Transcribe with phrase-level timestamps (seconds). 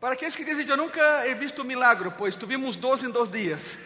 [0.00, 3.76] Para aqueles que dizem, eu nunca he visto milagro, pois tuvimos dois em dois dias.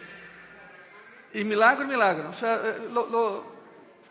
[1.33, 2.29] E milagro, milagro.
[2.29, 3.45] O sea, eh, lo, lo,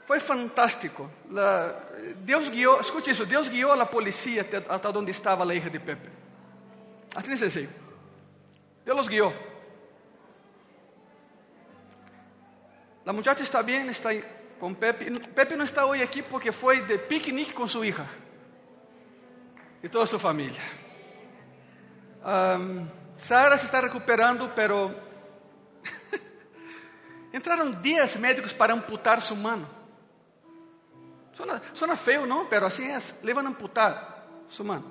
[0.07, 1.11] foi fantástico.
[1.31, 1.75] La,
[2.17, 5.79] Deus guiou, escute isso, Deus guiou a polícia até, até onde estava a hija de
[5.79, 6.09] Pepe.
[7.15, 7.73] Assim de sencillo.
[8.85, 9.35] Deus los guiou.
[13.05, 14.11] A muchacha está bem, está
[14.59, 15.11] com Pepe.
[15.29, 18.07] Pepe não está hoje aqui porque foi de piquenique com sua hija
[19.83, 20.61] e toda sua família.
[22.23, 24.95] Um, Sara se está recuperando, pero
[27.33, 29.67] entraram 10 médicos para amputar sua mão.
[31.75, 32.47] Suena feio, não?
[32.47, 32.99] Pero assim é.
[33.23, 34.85] Le van a amputar sua mão.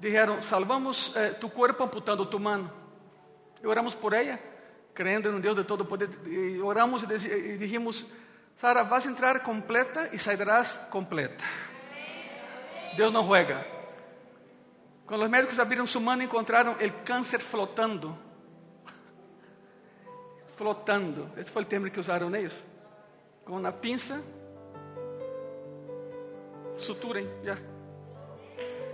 [0.00, 2.70] Dijeron, salvamos eh, tu corpo amputando tu mão.
[3.62, 4.38] E oramos por ela,
[4.94, 6.08] crendo em Deus de todo poder.
[6.26, 8.06] E oramos e, dijimos,
[8.56, 11.44] Sara, vas a entrar completa e sairás completa.
[12.96, 13.77] Deus não juega.
[15.08, 18.16] Quando os médicos abriram sua mão, encontraram o câncer flotando.
[20.54, 21.32] Flotando.
[21.38, 22.52] Esse foi o termo que usaram neles.
[23.42, 24.22] Com uma pinça,
[26.76, 27.56] suturem, já.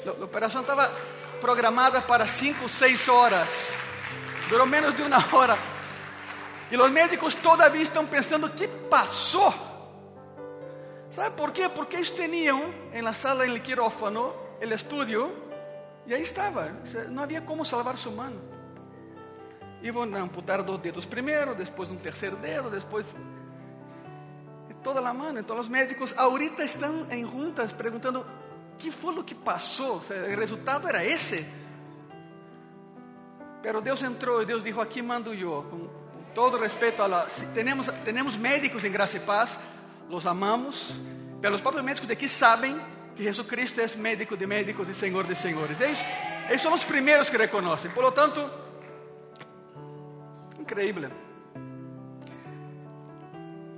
[0.06, 0.95] A operação estava
[1.41, 3.73] programada para cinco, seis horas.
[4.49, 5.59] Durou menos de uma hora.
[6.71, 9.53] E os médicos todavia estão pensando: o que passou?
[11.11, 11.69] ¿Sabe por quê?
[11.69, 15.44] Porque eles tinham em la sala, em el quirófano, el estudio,
[16.06, 16.72] e aí estava.
[17.10, 18.33] Não havia como salvar sua mão.
[19.83, 23.06] Iam amputar dois dedos primeiro, depois um terceiro dedo, depois
[24.82, 25.36] toda a mão.
[25.38, 28.25] Então os médicos ahorita estão em juntas perguntando:
[28.78, 29.97] que foi o que passou?
[29.97, 31.47] O resultado era esse.
[33.62, 35.64] Pero Deus entrou e Deus disse: aqui mando eu.
[35.70, 35.88] Com
[36.34, 37.27] todo respeito a la,
[38.36, 39.58] médicos em graça e paz
[40.08, 40.92] los amamos,
[41.41, 42.78] pero os próprios médicos daqui sabem
[43.15, 45.81] que Jesus Cristo é médico de médicos e Senhor de senhores.
[45.81, 46.05] Eles,
[46.48, 47.91] eles são os primeiros que reconhecem.
[47.91, 48.41] Por lo tanto,
[50.59, 51.09] increíble.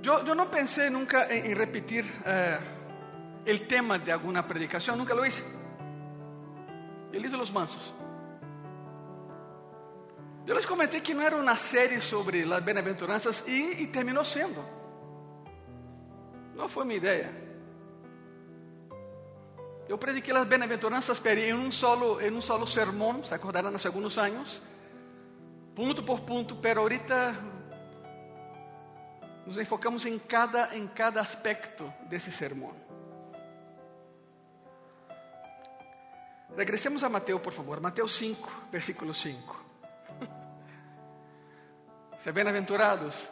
[0.02, 2.60] Eu, não pensei nunca em, repetir eh,
[3.52, 5.42] o tema de alguma predicação, nunca lo hice.
[7.12, 7.92] Eu hice los mansos.
[10.46, 14.64] Eu les comentei que não era uma série sobre as bem-aventuranças e, terminou sendo.
[16.54, 17.45] Não foi minha ideia.
[19.88, 24.18] Eu prediquei as bem-aventuranças em um solo, em um solo sermão, se acordarão há alguns
[24.18, 24.60] anos,
[25.76, 27.36] ponto por ponto, pero ahorita
[29.46, 32.74] nos enfocamos em cada, em cada aspecto desse sermão.
[36.56, 37.80] Regressemos a Mateus, por favor.
[37.80, 39.64] Mateus 5, versículo 5.
[42.24, 43.30] Se bem-aventurados,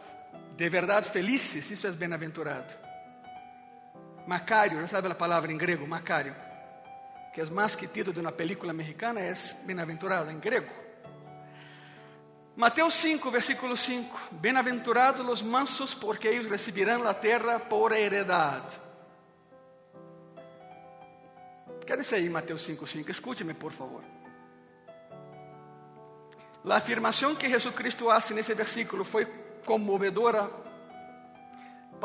[0.56, 2.83] de verdade felizes, isso é bem-aventurado.
[4.26, 6.34] Macario, sabe a palavra em grego, Macario,
[7.34, 10.72] que é mais que título de uma película mexicana, é bem-aventurado em grego.
[12.56, 18.80] Mateus 5, versículo 5: Bem-aventurados os mansos, porque eles receberão a terra por heredade.
[21.84, 23.10] Quédese aí, Mateus 5, 5.
[23.10, 24.02] Escute-me, por favor.
[26.64, 29.26] A afirmação que Jesus Cristo hace nesse versículo foi
[29.66, 30.63] comovedora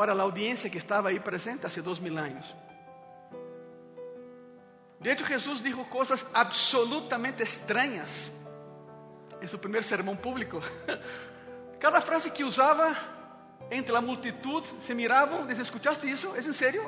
[0.00, 2.56] para a audiência que estava aí presente há dois mil anos.
[4.98, 8.32] De hecho, Jesus dijo coisas absolutamente estranhas
[9.42, 10.62] em seu primeiro sermão público.
[11.78, 12.96] Cada frase que usava
[13.70, 16.34] entre a multitud se miravam diziam: ¿Escuchaste isso?
[16.34, 16.82] ¿É em sério?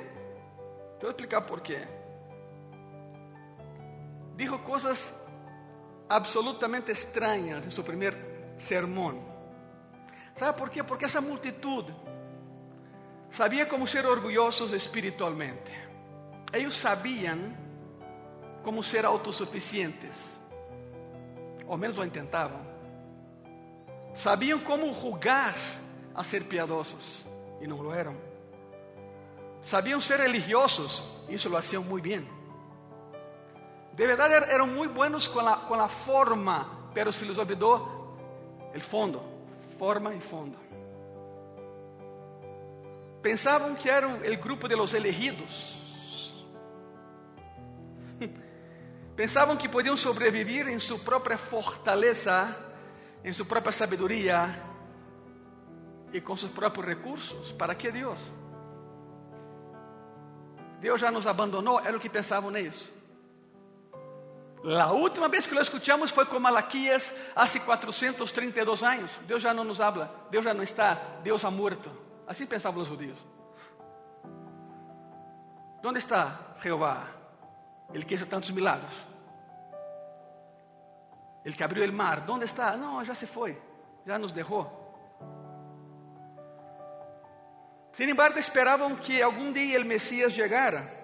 [0.99, 1.87] Te vou explicar por quê.
[4.37, 4.59] Dijo
[6.09, 8.17] absolutamente estranhas em seu primeiro
[8.57, 9.23] sermão.
[10.35, 10.83] ¿Sabe por quê?
[10.83, 11.95] Porque essa multitud
[13.33, 15.73] sabia como ser orgulhosos espiritualmente.
[16.53, 17.57] Eles sabiam
[18.63, 20.15] como ser autossuficientes,
[21.67, 22.61] ou menos lo tentavam.
[24.15, 25.57] Sabiam como julgar
[26.15, 27.25] a ser piadosos
[27.61, 28.15] e não lo eram.
[29.63, 32.29] Sabiam ser religiosos, isso lo hacían muito bem.
[33.95, 38.17] De verdade eram muito buenos com a, com a forma, pero se les olvidou
[38.75, 39.23] o fondo,
[39.79, 40.72] forma e fundo.
[43.23, 45.79] Pensavam que eram o grupo de los elegidos.
[49.15, 52.57] Pensavam que podiam sobreviver em sua própria fortaleza,
[53.25, 54.61] em sua própria sabedoria
[56.13, 57.53] e com seus próprios recursos.
[57.53, 58.19] ¿Para que Deus?
[60.81, 62.91] Deus já nos abandonou, era o que pensavam neles.
[64.65, 69.21] A última vez que lo escuchamos foi com Malaquias, há 432 anos.
[69.27, 71.91] Deus já não nos habla, Deus já não está, Deus ha muerto.
[72.27, 73.19] Assim pensavam os judeus.
[75.85, 77.07] Onde está Jeová?
[77.93, 79.13] Ele que hizo tantos milagros.
[81.45, 82.77] el que abrió el mar, ¿dónde está?
[82.77, 83.61] No, ya se fue,
[84.07, 84.79] ya nos dejó.
[87.93, 90.99] Sin embargo, esperaban que algún día el Mesías llegara.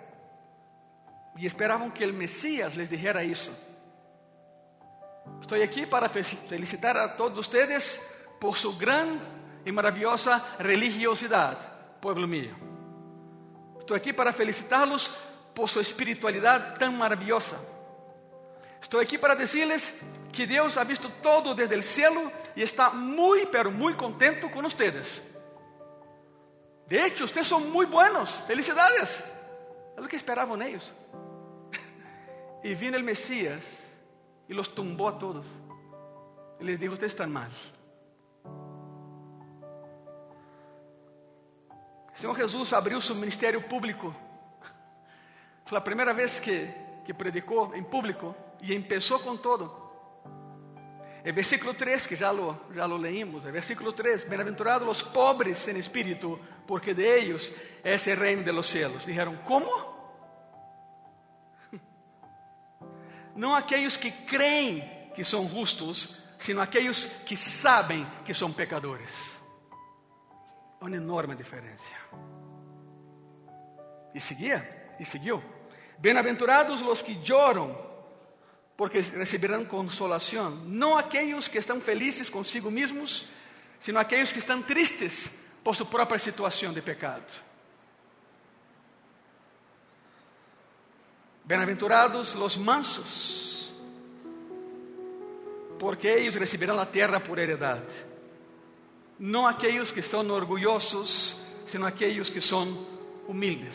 [1.37, 3.53] Y esperaban que el Mesías les dijera eso.
[5.41, 8.01] Estoy aquí para felicitar a todos ustedes
[8.41, 9.38] por su gran
[9.69, 11.59] y maravillosa religiosidad,
[12.01, 12.55] pueblo mío.
[13.79, 15.13] Estoy aquí para felicitarlos
[15.55, 17.59] por su espiritualidad tan maravillosa.
[18.83, 19.93] Estoy aquí para decirles
[20.33, 24.65] que Deus ha visto todo desde el cielo y está muy, pero muy contento con
[24.65, 25.21] ustedes.
[26.87, 28.43] De hecho, ustedes son muy buenos.
[28.47, 29.23] Felicidades.
[29.95, 30.93] Es lo que esperaban ellos.
[32.65, 33.63] Y vino el Mesías
[34.49, 35.47] y los tumbó a todos.
[36.59, 37.51] Y les dijo, ustedes están mal.
[42.19, 44.13] El Señor Jesús abrió su ministerio público.
[45.65, 46.75] Fue la primera vez que,
[47.07, 50.33] que predicó en público y empezó con todo.
[51.23, 55.69] El versículo 3, que ya lo, ya lo leímos, el versículo 3, bienaventurados los pobres
[55.69, 57.53] en espíritu, porque de ellos
[57.85, 59.07] es el reino de los cielos.
[59.07, 59.69] Dijeron, ¿cómo?
[63.37, 69.38] No aquellos que creen que son justos, sino aquellos que saben que son pecadores.
[70.81, 71.97] Una enorme diferencia.
[74.15, 75.43] Y seguía, y siguió.
[75.99, 77.77] Bienaventurados los que lloran,
[78.77, 80.79] porque recibirán consolación.
[80.79, 83.27] No aquellos que están felices consigo mismos,
[83.81, 85.29] sino aquellos que están tristes
[85.63, 87.25] por su propia situación de pecado.
[91.45, 93.73] Bienaventurados los mansos,
[95.79, 97.83] porque ellos recibirán la tierra por heredad.
[99.19, 101.37] No aquellos que son orgullosos,
[101.67, 102.87] sino aquellos que son
[103.27, 103.75] humildes.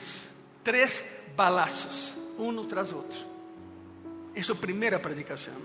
[0.63, 1.03] Tres
[1.35, 3.19] balazos, uno tras otro.
[4.33, 5.55] En su primera predicación.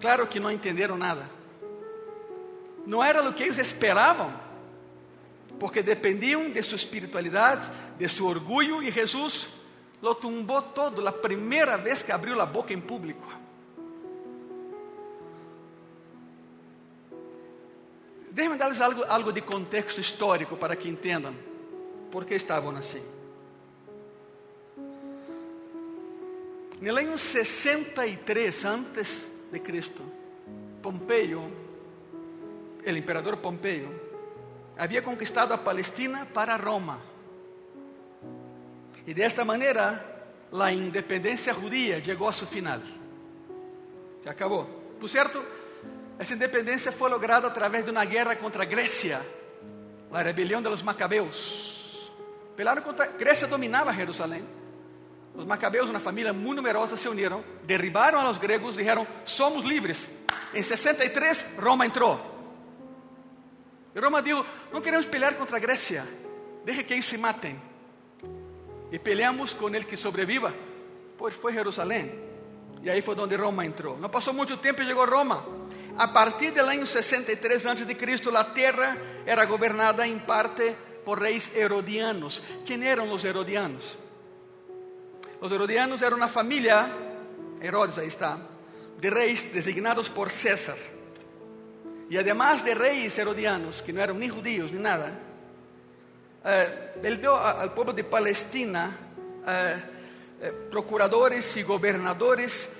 [0.00, 1.28] Claro que no entendieron nada.
[2.86, 4.40] No era lo que ellos esperaban,
[5.58, 9.48] porque dependían de su espiritualidad, de su orgullo, y Jesús
[10.00, 13.26] lo tumbó todo la primera vez que abrió la boca en público.
[18.40, 21.34] Déjenme darles algo, algo de contexto histórico para que entendam
[22.10, 23.02] por que estavam assim.
[26.80, 30.02] No ano 63 antes de Cristo,
[30.80, 31.52] Pompeio,
[32.82, 33.92] o imperador Pompeio,
[34.78, 36.98] havia conquistado a Palestina para Roma.
[39.06, 42.82] Y de esta manera la independencia judía llegó a su final.
[44.24, 44.66] Se acabó.
[44.98, 45.44] Por cierto,
[46.20, 49.22] esa independencia fue lograda a través de una guerra contra Grecia,
[50.12, 52.12] la rebelión de los macabeos.
[52.54, 54.46] Pelaron contra Grecia dominaba Jerusalén.
[55.34, 60.06] Los macabeos, una familia muy numerosa, se unieron, derribaron a los griegos, dijeron, somos libres.
[60.52, 62.20] En 63 Roma entró.
[63.94, 66.04] Y Roma dijo, no queremos pelear contra Grecia,
[66.66, 67.58] deje que ellos se maten
[68.92, 70.52] y peleamos con el que sobreviva.
[71.16, 72.28] Pues fue Jerusalén.
[72.82, 73.96] Y ahí fue donde Roma entró.
[73.96, 75.42] No pasó mucho tiempo y llegó Roma.
[76.00, 80.74] A partir del año 63 a.C., la tierra era gobernada en parte
[81.04, 82.42] por reyes herodianos.
[82.64, 83.98] ¿Quién eran los herodianos?
[85.42, 86.90] Los herodianos eran una familia,
[87.60, 88.38] Herodes ahí está,
[88.98, 90.78] de reyes designados por César.
[92.08, 95.18] Y además de reyes herodianos, que no eran ni judíos ni nada,
[96.46, 98.96] eh, dio al pueblo de Palestina
[99.46, 99.84] eh,
[100.40, 102.70] eh, procuradores y gobernadores.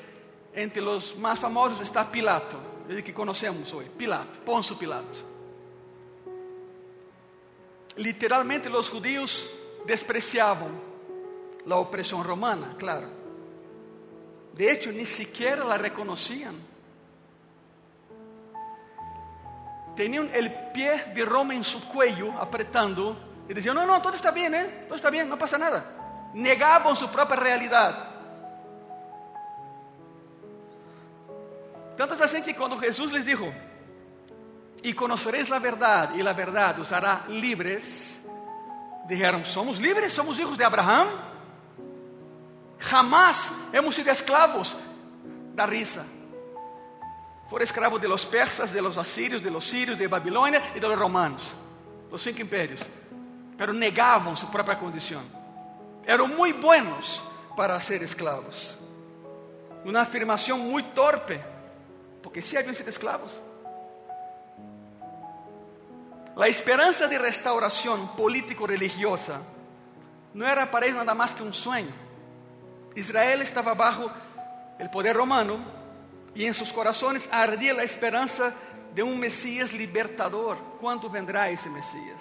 [0.54, 4.40] Entre los más famosos está Pilato, el que conocemos hoy, Pilato,
[4.78, 5.18] Pilato.
[7.96, 9.48] Literalmente los judíos
[9.86, 10.80] despreciaban
[11.66, 13.08] la opresión romana, claro.
[14.54, 16.56] De hecho, ni siquiera la reconocían.
[19.96, 23.16] Tenían el pie de Roma en su cuello apretando
[23.48, 24.84] y decían, no, no, todo está bien, ¿eh?
[24.86, 26.30] Todo está bien, no pasa nada.
[26.34, 28.19] Negaban su propia realidad.
[32.00, 33.52] Tanto es así que cuando Jesús les dijo,
[34.82, 38.18] y conoceréis la verdad, y la verdad os hará libres,
[39.06, 40.10] dijeron, ¿somos libres?
[40.10, 41.08] ¿Somos hijos de Abraham?
[42.78, 44.74] Jamás hemos sido esclavos.
[45.54, 46.02] Da risa.
[47.50, 50.88] Fueron esclavos de los persas, de los asirios, de los sirios, de Babilonia y de
[50.88, 51.54] los romanos.
[52.10, 52.80] Los cinco imperios
[53.58, 55.20] pero negavam sua própria condição.
[56.06, 57.22] Eram muito buenos
[57.54, 58.74] para ser escravos.
[59.84, 61.38] Uma afirmação muito torpe,
[62.30, 63.32] porque sí haviam sido escravos.
[66.36, 69.42] A esperança de restauração político-religiosa
[70.32, 71.92] não era para eles nada mais que um sonho.
[72.94, 74.08] Israel estava bajo
[74.78, 75.58] o poder romano
[76.32, 78.54] y en sus corazones ardía la esperanza
[78.94, 80.56] de un Mesías libertador.
[80.78, 82.20] ¿Cuándo vendrá ese Mesías?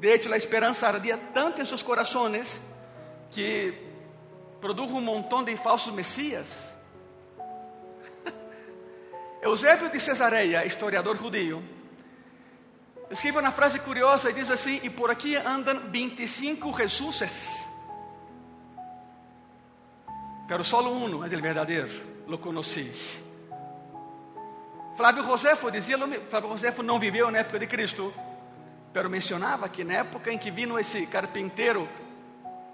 [0.00, 2.60] De hecho, la esperanza ardía tanto en sus corazones
[3.32, 3.80] que
[4.60, 6.67] produjo un montón de falsos Mesías.
[9.40, 11.62] Eusébio de Cesareia, historiador judío,
[13.10, 17.66] escreve uma frase curiosa e diz assim: E por aqui andam 25 Jesuses,
[20.48, 21.88] pero solo uno es el verdadeiro,
[22.26, 22.90] lo conocí.
[24.96, 25.96] Flávio Josefo dizia,
[26.28, 28.12] Flávio Josefo não viveu na época de Cristo,
[28.92, 31.88] pero mencionava que na época em que vino esse carpinteiro,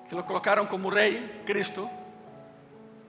[0.08, 1.90] que lo colocaram como rei, Cristo,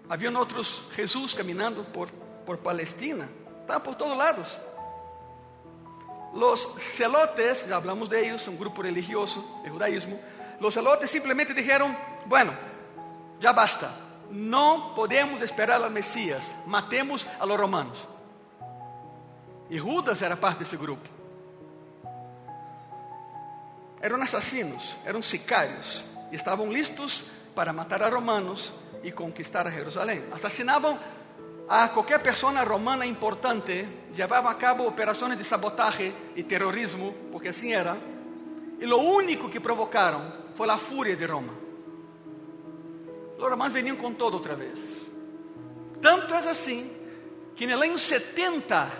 [0.09, 2.11] haviam outros Jesus caminhando por,
[2.45, 3.29] por Palestina,
[3.65, 4.59] estavam por todos lados.
[6.33, 10.19] Los celotes, já hablamos de ellos, um grupo religioso de judaísmo,
[10.59, 12.53] los celotes simplesmente dijeron, bueno,
[13.39, 13.91] já basta,
[14.29, 18.07] não podemos esperar al Mesías, matemos a los romanos.
[19.69, 21.09] E Judas era parte desse grupo.
[23.99, 30.23] Eram assassinos, eram sicários, e estavam listos para matar a romanos e conquistar a Jerusalém.
[30.31, 30.99] Assassinavam
[31.67, 37.73] a qualquer pessoa romana importante, levavam a cabo operações de sabotagem e terrorismo, porque assim
[37.73, 37.97] era.
[38.79, 41.53] E o único que provocaram foi a fúria de Roma.
[43.37, 44.79] Os romanos veniam com todo outra vez.
[46.01, 46.91] Tanto é assim
[47.55, 48.91] que no ano 70,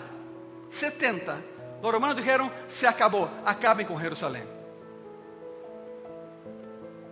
[0.70, 1.44] 70,
[1.82, 4.44] os romanos disseram: se acabou, acabem com Jerusalém.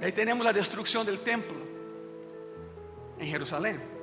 [0.01, 1.57] Aí temos a destruição do templo
[3.19, 3.94] em Jerusalém.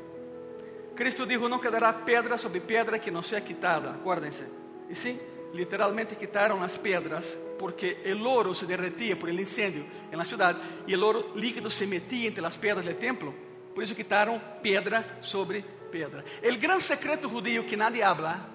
[1.01, 3.89] Cristo dijo: Não quedará pedra sobre pedra que não seja quitada.
[3.89, 4.43] Acuérdense.
[4.87, 5.19] E sim,
[5.51, 7.25] literalmente quitaram as pedras
[7.57, 10.55] porque o oro se derretía por el incendio en la ciudad
[10.85, 13.33] y el oro líquido se metía entre las piedras del templo.
[13.73, 16.23] Por eso quitaron piedra sobre piedra.
[16.39, 18.45] El gran secreto judío que nadie habla,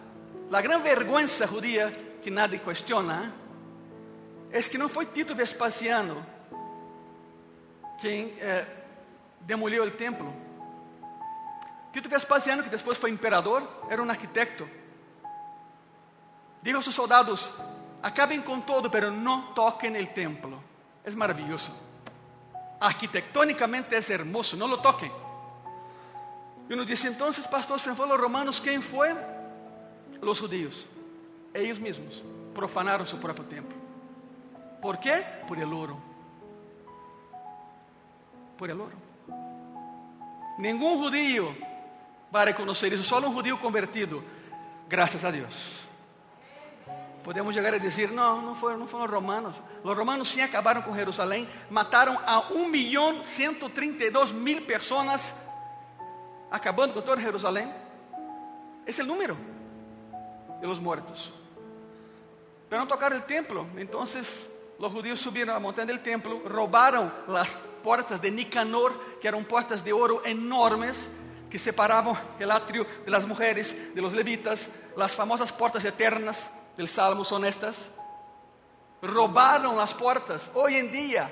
[0.48, 3.34] la gran vergüenza judía que nadie cuestiona,
[4.52, 6.24] es que no fue Tito Vespasiano
[8.00, 8.64] quien eh,
[9.44, 10.45] demolió el templo.
[11.96, 14.68] Tito Vespasiano, que después fue imperador, era un arquitecto.
[16.60, 17.50] Dijo a sus soldados,
[18.02, 20.62] acabem com todo, pero não toquem o templo.
[21.02, 21.72] É maravilhoso.
[22.78, 25.10] Arquitectonicamente é hermoso, não lo toquem.
[26.68, 29.16] E uno disse, então, pastor, se foram os romanos, quem foi?
[30.20, 30.86] Os judíos.
[31.54, 32.22] Eles mesmos
[32.52, 33.74] profanaram seu próprio templo.
[34.82, 35.24] ¿Por quê?
[35.48, 35.98] Por el oro.
[38.58, 38.98] Por el oro.
[40.58, 41.56] Nenhum judío
[42.30, 44.22] vai reconhecer isso, só um judío convertido.
[44.88, 45.86] Graças a Deus.
[47.24, 49.60] Podemos chegar a dizer, não, não foram, não foram os romanos.
[49.82, 55.34] Os romanos sim acabaram com Jerusalém, mataram a 1 milhão 132 mil pessoas,
[56.50, 57.72] acabando com toda Jerusalém.
[58.86, 59.36] Esse é o número
[60.60, 61.32] de los muertos.
[62.68, 63.68] Pero não tocaram o templo.
[63.76, 69.42] Então, os judíos subiram a montanha do templo, roubaram as portas de Nicanor, que eram
[69.42, 71.10] portas de ouro enormes,
[71.50, 76.88] que separavam o átrio de las mulheres, de los levitas, as famosas portas eternas del
[76.88, 77.86] Salmo son estas.
[79.02, 80.50] Robaron las puertas.
[80.54, 81.30] Hoy en día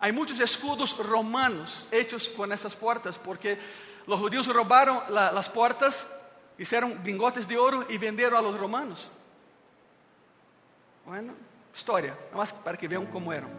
[0.00, 3.58] hay muchos escudos romanos hechos con esas puertas porque
[4.06, 6.04] los judíos robaron la, las puertas,
[6.58, 9.10] hicieron bingotes de oro y vendieron a los romanos.
[11.04, 11.34] Bueno,
[11.74, 13.50] história, mas para que vejam como eram.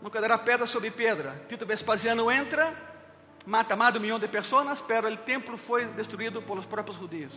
[0.00, 1.40] Não quedará pedra sobre pedra.
[1.48, 2.74] Tito Vespasiano entra,
[3.46, 6.96] mata mais de um milhão de pessoas, pero o templo foi destruído por los próprios
[6.96, 7.32] judíos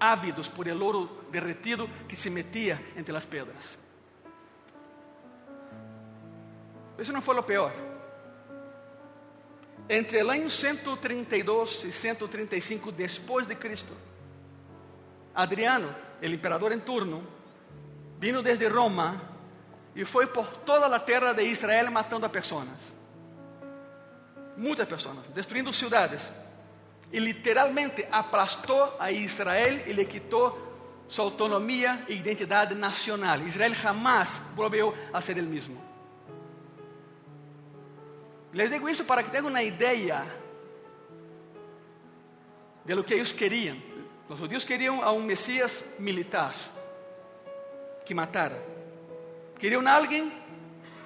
[0.00, 3.62] ávidos por el oro derretido que se metía entre las piedras.
[6.98, 7.72] Eso no fue lo peor.
[9.88, 13.92] Entre el año 132 y 135 después de Cristo,
[15.34, 15.88] Adriano,
[16.20, 17.20] el emperador en turno,
[18.18, 19.20] vino desde Roma
[19.94, 22.78] y fue por toda la tierra de Israel matando a personas.
[24.60, 26.30] Muitas pessoas, destruindo ciudades,
[27.10, 30.68] e literalmente aplastou a Israel e lhe quitou
[31.08, 33.40] sua autonomia e identidade nacional.
[33.40, 35.80] Israel jamás volveu a ser o mesmo.
[38.52, 40.26] Les digo isso para que tenham uma ideia
[42.84, 43.78] de lo que eles queriam.
[44.28, 46.54] Os judeus queriam a Messias militar
[48.04, 48.62] que matara.
[49.58, 50.30] Queriam alguém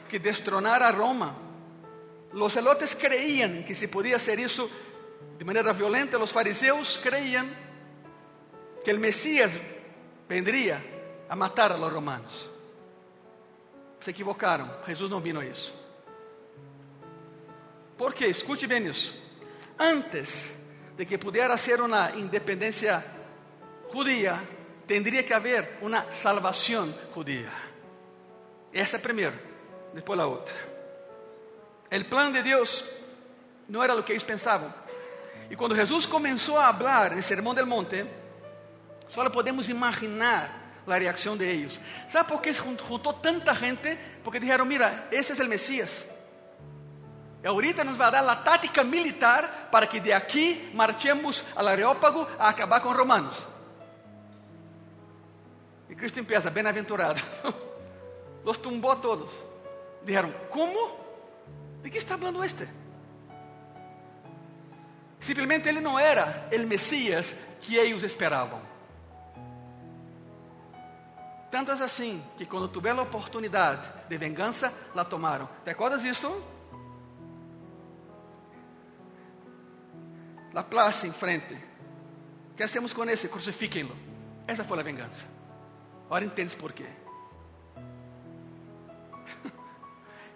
[0.09, 1.44] que destronara Roma.
[2.35, 4.69] Os celotes creíam que se podia ser isso
[5.39, 7.55] de manera violenta, los fariseos creían
[8.85, 9.51] que el Mesías
[10.29, 10.83] vendría
[11.29, 12.51] a matar a los romanos.
[14.01, 15.73] Se equivocaram, Jesus não vino a isso.
[17.97, 19.15] Porque, escute bem isso,
[19.79, 20.51] antes
[20.97, 23.05] de que pudiera ser una independencia
[23.93, 24.43] judía,
[24.87, 27.51] tendría que haber una salvación judía.
[28.73, 29.37] Esa primero,
[29.95, 30.74] después la otra.
[31.91, 32.85] El plan de Dios
[33.69, 34.75] no era lo que ellos pensaban.
[35.51, 38.07] Y cuando Jesús comenzó a hablar en el Sermón del Monte,
[39.09, 41.81] solo podemos imaginar la reacción de ellos.
[42.09, 43.99] ¿Sabe por qué juntó tanta gente?
[44.23, 46.05] Porque dijeron, mira, ese es el Mesías.
[47.43, 52.27] E ahorita nos vai dar a tática militar para que de aqui marchemos al Areópago
[52.39, 53.47] a acabar os romanos.
[55.87, 57.21] E Cristo empieza, bem-aventurado.
[58.45, 59.31] Los tumbou a todos.
[60.03, 61.04] Disseram, como?
[61.85, 62.69] De que está falando este?
[65.21, 68.61] Simplesmente ele não era o Messias que eles esperavam.
[71.53, 75.49] Tanto é assim que quando tiveram a oportunidade de vingança, la tomaram.
[75.63, 76.43] Te acordas disso?
[80.55, 81.55] la plaza enfrente.
[82.53, 83.29] O que hacemos com esse?
[83.29, 83.95] Crucifíquenlo.
[84.47, 85.27] Essa foi a vingança.
[86.07, 86.87] Agora entendes por quê.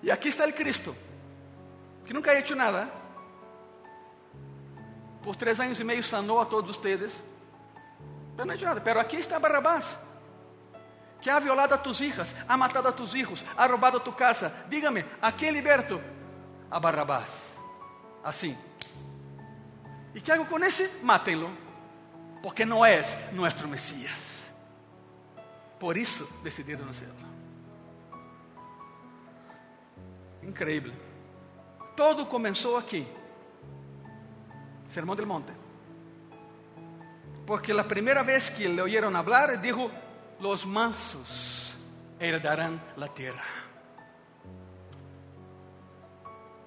[0.03, 0.95] e aqui está o Cristo,
[2.09, 2.91] que nunca ha hecho nada.
[5.23, 7.15] Por três anos e meio sanou a todos vocês.
[8.35, 8.81] Mas não ha hecho nada.
[8.81, 9.99] Pero aqui está Barrabás,
[11.21, 14.17] que ha violado a tus hijas, ha matado a tus hijos, ha robado a tu
[14.17, 14.65] casa.
[14.71, 16.01] Dígame, ¿a quem liberto?
[16.71, 17.29] A Barrabás.
[18.25, 18.57] Assim.
[20.15, 20.91] ¿Y qué hago con ese?
[21.03, 21.51] Mátenlo,
[22.43, 24.19] porque no es nuestro Mesías.
[25.79, 27.29] Por eso decidieron hacerlo.
[30.43, 31.08] Increíble.
[31.99, 33.05] Todo comenzó aquí.
[34.95, 35.53] Sermón del Monte.
[37.45, 39.91] Porque la primera vez que le oyeron hablar, dijo,
[40.39, 41.75] los mansos
[42.21, 43.43] heredarán la tierra.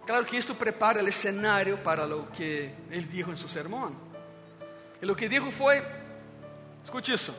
[0.05, 3.95] Claro que esto prepara el escenario para lo que él dijo en su sermón.
[5.01, 5.81] Y lo que dijo fue,
[6.83, 7.33] escuche eso,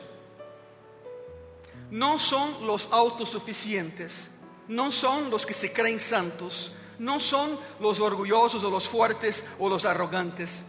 [1.91, 4.31] no son los autosuficientes,
[4.67, 9.69] no son los que se creen santos, no son los orgullosos o los fuertes o
[9.69, 10.61] los arrogantes.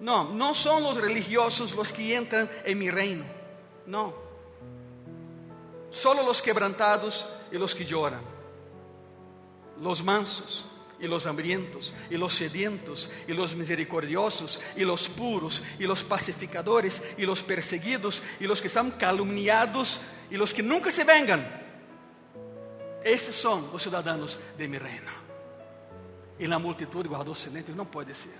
[0.00, 3.24] No, no son los religiosos los que entran en mi reino.
[3.86, 4.14] No.
[5.90, 8.22] Solo los quebrantados y los que lloran.
[9.80, 10.64] Los mansos,
[11.02, 17.02] y los hambrientos, y los sedientos, y los misericordiosos, y los puros, y los pacificadores,
[17.18, 21.60] y los perseguidos, y los que están calumniados, y los que nunca se vengan.
[23.04, 25.21] Esses son los ciudadanos de mi reino.
[26.38, 28.32] Y la multitud guardó silencio, no puede ser.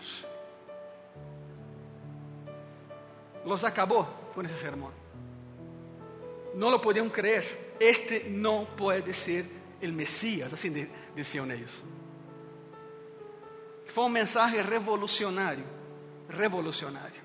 [3.45, 4.93] Los acabó con ese sermón.
[6.55, 7.75] No lo podían creer.
[7.79, 9.47] Este no puede ser
[9.81, 10.71] el Mesías, así
[11.15, 11.83] decían ellos.
[13.93, 15.67] Foi um mensagem revolucionário,
[16.27, 17.21] revolucionário.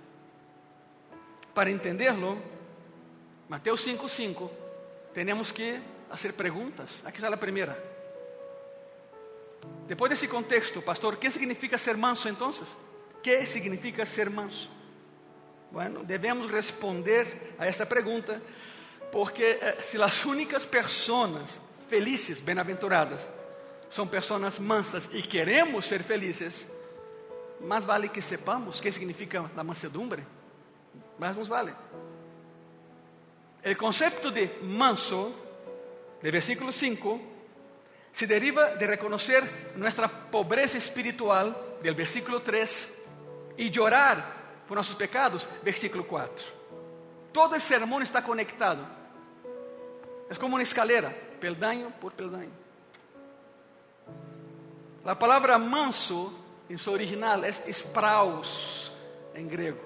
[1.55, 2.37] Para entenderlo,
[3.47, 4.51] Mateus 5:5,
[5.13, 7.01] temos que fazer perguntas.
[7.05, 7.96] Aqui está a primeira.
[9.87, 12.49] Depois desse contexto, pastor, o que significa ser manso então?
[12.49, 14.69] O que significa ser manso?
[15.71, 18.41] Bueno, devemos responder a esta pergunta,
[19.11, 23.27] porque eh, se as únicas pessoas felizes, bem-aventuradas,
[23.89, 26.67] são pessoas mansas e queremos ser felizes,
[27.61, 30.25] mais vale que sepamos o que significa a mansedumbre.
[31.17, 31.73] Mais nos vale.
[33.65, 35.33] O conceito de manso,
[36.21, 37.36] de versículo 5,
[38.17, 42.89] se deriva de reconhecer nossa pobreza espiritual, del versículo 3,
[43.55, 46.43] e llorar por nossos pecados, versículo 4.
[47.31, 48.87] Todo el sermão está conectado.
[50.31, 52.49] É como uma escalera, peldaño por peldaño.
[55.05, 56.33] A palavra manso,
[56.67, 58.91] em seu original, é espraus,
[59.35, 59.85] em grego.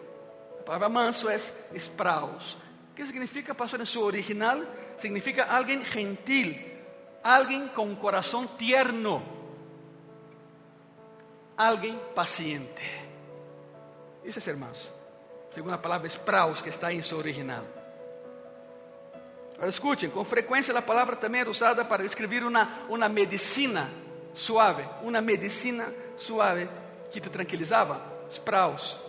[0.61, 1.27] A palavra manso
[1.73, 2.57] espraus.
[2.91, 4.61] O que significa, pastor, em seu original?
[4.99, 6.70] Significa alguém gentil,
[7.23, 9.21] alguém com um coração tierno,
[11.57, 13.09] alguém paciente.
[14.23, 14.91] Isso é ser manso.
[15.53, 17.63] Segundo a palavra espraus, que está em seu original.
[19.55, 23.91] Agora, escutem, com frequência a palavra também é usada para descrever uma, uma medicina
[24.33, 26.67] suave, uma medicina suave
[27.11, 28.99] que te tranquilizava, spraus,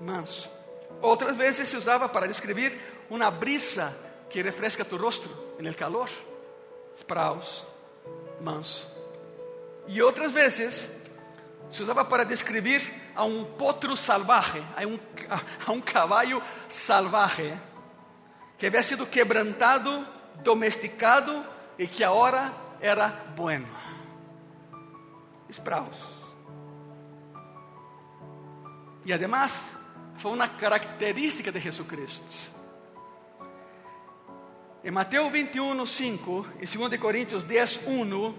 [0.00, 0.50] manso.
[1.02, 3.96] Outras vezes se usava para descrever uma brisa
[4.28, 6.08] que refresca tu rostro en el calor,
[6.98, 7.64] spraus,
[8.40, 8.88] manso.
[9.86, 10.88] E outras vezes
[11.70, 14.98] se usava para descrever a um potro salvaje, a um,
[15.66, 17.52] a um cavalo salvaje,
[18.58, 20.06] que havia sido quebrantado,
[20.42, 21.44] domesticado
[21.78, 23.68] e que agora era bueno
[25.50, 25.96] espravos.
[29.04, 29.58] Y además
[30.16, 32.59] fue una característica de Jesucristo.
[34.82, 38.34] En Mateo 21, 5 y 2 Corintios 10, 1,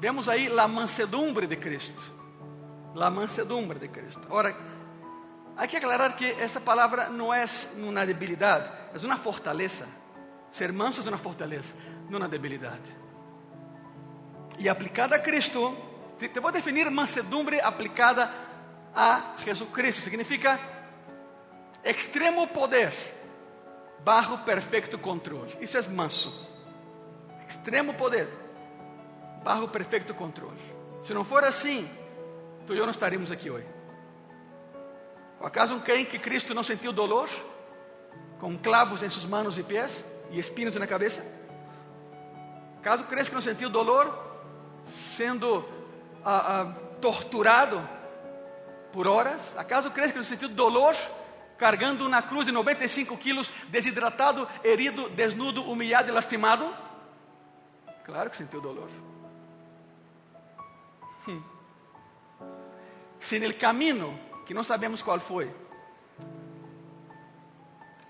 [0.00, 2.00] vemos ahí la mansedumbre de Cristo.
[2.94, 4.22] La mansedumbre de Cristo.
[4.30, 4.56] Ahora,
[5.54, 9.84] hay que aclarar que esta palabra no es una debilidad, es una fortaleza.
[10.50, 11.74] Ser manso es una fortaleza,
[12.08, 12.78] no una debilidad.
[14.58, 20.00] Y aplicada a Cristo, te, te voy a definir mansedumbre aplicada a Jesucristo.
[20.00, 20.58] Significa
[21.84, 22.94] extremo poder
[24.04, 25.46] bajo perfecto control.
[25.60, 26.32] Isso é manso.
[27.48, 28.28] Extremo poder
[29.42, 30.52] bajo perfecto control.
[31.02, 31.90] Se não for assim,
[32.66, 33.66] tu e eu não estaríamos aqui hoje.
[35.40, 37.28] Ou acaso creem que Cristo não sentiu dolor?
[38.38, 41.24] Com clavos em suas manos e pés e espinhos na cabeça?
[42.82, 44.12] Caso crees que não sentiu dolor
[45.16, 45.64] sendo
[46.24, 47.80] ah, ah, torturado
[48.92, 49.52] por horas?
[49.56, 50.94] Acaso crees que não sentiu dolor
[51.62, 56.68] cargando uma cruz de 95 quilos, desidratado, herido, desnudo, humilhado e lastimado?
[58.04, 58.90] Claro que sentiu dolor.
[61.28, 61.40] Hum.
[63.20, 65.54] Se no caminho, que não sabemos qual foi,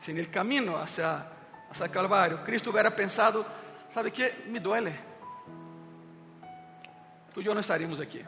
[0.01, 1.27] se no caminho hacia,
[1.71, 3.45] hacia Calvário, Cristo hubiera pensado,
[3.93, 4.47] ¿sabe que?
[4.49, 4.99] Me duele.
[7.35, 8.25] Tú y yo no estaríamos aqui.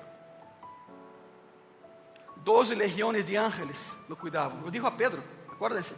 [2.44, 3.78] Doze legiones de ángeles
[4.08, 4.60] lo cuidavam.
[4.60, 5.94] Lo dijo a Pedro, acuérdense.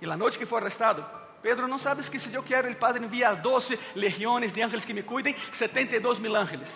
[0.00, 1.04] E la noite que foi arrestado,
[1.42, 4.92] Pedro, não sabes que se eu quero, o Padre envia 12 legiones de ángeles que
[4.92, 6.68] me cuidem, 72 mil ángeles.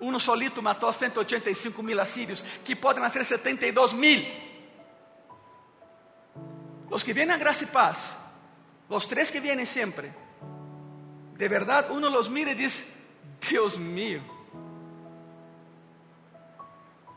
[0.00, 4.26] Um solito matou 185 mil assírios, que podem nascer 72 mil.
[6.90, 8.16] Os que vêm a graça e paz,
[8.88, 10.12] os três que vêm sempre,
[11.36, 12.84] de verdade, uno los mira e diz:
[13.48, 14.22] Deus mío,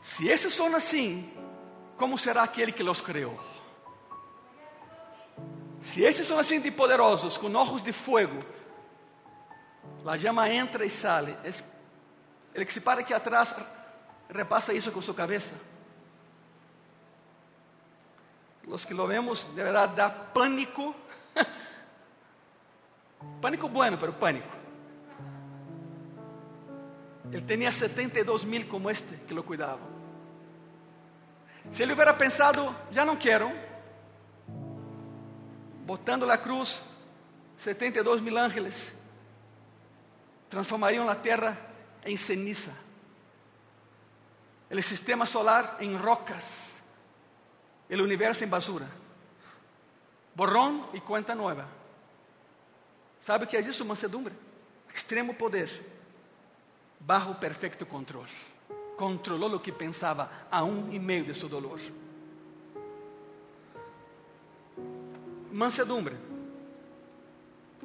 [0.08, 1.30] se esses são assim,
[1.98, 3.38] como será aquele que los criou?
[5.82, 8.38] Se esses são assim de poderosos, com ojos de fogo,
[10.06, 11.36] a llama entra e sale.
[12.54, 13.54] Ele que se para aqui atrás
[14.30, 15.52] repassa isso com sua cabeça.
[18.66, 20.94] Os que lo vemos, de verdade, dá pânico.
[23.42, 24.56] pânico bueno, pero pânico.
[27.30, 29.97] Ele tinha 72 mil como este que lo cuidavam.
[31.72, 33.50] Se ele hubiera pensado, já não quero,
[35.84, 36.80] botando a cruz,
[37.58, 38.92] 72 mil ángeles
[40.48, 41.58] transformariam a terra
[42.04, 42.72] em ceniza,
[44.70, 46.74] o sistema solar em rocas,
[47.90, 48.88] o universo em basura,
[50.34, 51.68] borrão e conta nova.
[53.22, 53.84] ¿Sabe o que é isso?
[53.84, 54.34] Mansedumbre,
[54.94, 55.68] extremo poder,
[57.00, 58.57] bajo perfeito controle
[58.98, 61.80] controlou o que pensava a um e meio de seu dolor.
[65.52, 66.16] Mansedumbre.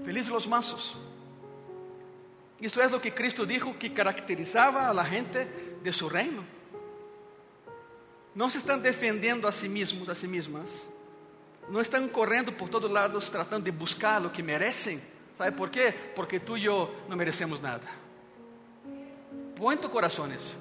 [0.03, 0.97] Felizes os mansos.
[2.59, 5.45] Isto é o que Cristo dijo que caracterizava a la gente
[5.83, 6.43] de su reino.
[8.33, 10.67] Não se estão defendendo a si mesmos, a si mesmas.
[11.69, 14.99] Não estão correndo por todos lados tratando de buscar o que merecem.
[15.37, 15.93] ¿Sabe por quê?
[16.15, 17.87] Porque tu e eu não merecemos nada.
[19.55, 20.57] Põe tu corações.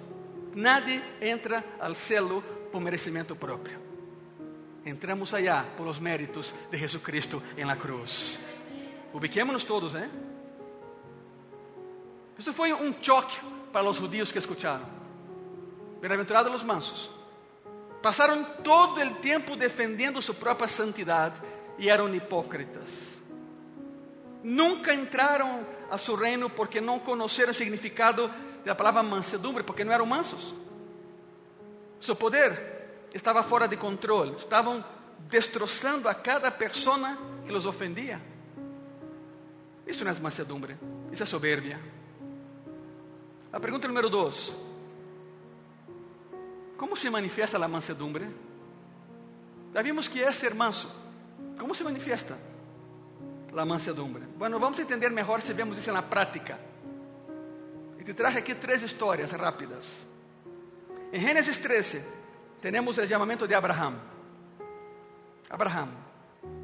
[0.54, 3.78] Nadie entra al cielo por merecimiento propio.
[4.84, 8.38] Entramos allá por los méritos de Jesucristo en la cruz.
[9.12, 10.08] Ubiquémonos todos, ¿eh?
[12.38, 13.38] Isso foi um choque
[13.72, 14.86] para os judíos que escutaram.
[16.00, 17.10] Bem-aventurados os mansos.
[18.02, 21.40] Passaram todo o tempo defendendo sua própria santidade
[21.78, 22.90] e eram hipócritas.
[24.42, 28.28] Nunca entraram a seu reino porque não conheceram o significado
[28.64, 30.55] da palavra mansedumbre, porque não eram mansos.
[32.01, 34.85] Seu poder estava fora de controle, estavam
[35.29, 38.20] destroçando a cada persona que los ofendia.
[39.87, 40.77] Isso não é mansedumbre,
[41.11, 41.81] isso é soberbia.
[43.53, 44.55] A pergunta número dois:
[46.77, 48.29] Como se manifesta a mansedumbre?
[49.75, 50.90] Já vimos que é ser manso.
[51.59, 52.38] Como se manifesta
[53.57, 54.25] a mansedumbre?
[54.37, 56.59] Bueno, vamos entender melhor se vemos isso na prática.
[58.02, 59.88] E te traje aqui três histórias rápidas.
[61.12, 62.02] Em Gênesis 13,
[62.60, 63.94] temos o chamamento de Abraham.
[65.48, 65.88] Abraham,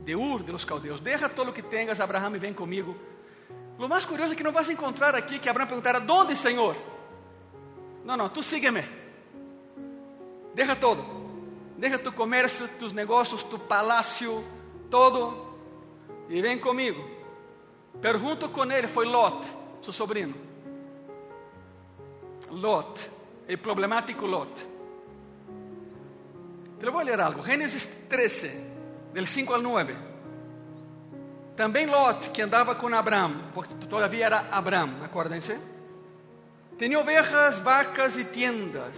[0.03, 2.97] de Ur de los Caldeus, deja todo o que tengas, Abraham, e vem comigo.
[3.79, 6.77] O mais curioso é que não vas encontrar aqui que Abraham perguntara: ¿Dónde, Senhor?
[8.05, 8.85] Não, não, tu sígueme.
[10.57, 11.05] Deja todo.
[11.77, 14.45] Deja tu comércio, tus negócios, tu palácio,
[14.91, 15.57] todo,
[16.29, 17.09] e vem comigo.
[18.03, 19.49] Pero junto com ele foi Lot,
[19.85, 20.48] seu sobrinho.
[22.51, 22.99] Lot,
[23.47, 24.59] el problemático Lot.
[26.81, 27.43] Te voy a leer algo.
[27.43, 28.53] Génesis 13,
[29.13, 29.97] del 5 al 9.
[31.57, 35.59] Também Lot, que andava com Abraão, porque todavia era Abraão, acordem-se,
[36.79, 38.97] tinha ovejas, vacas e tiendas.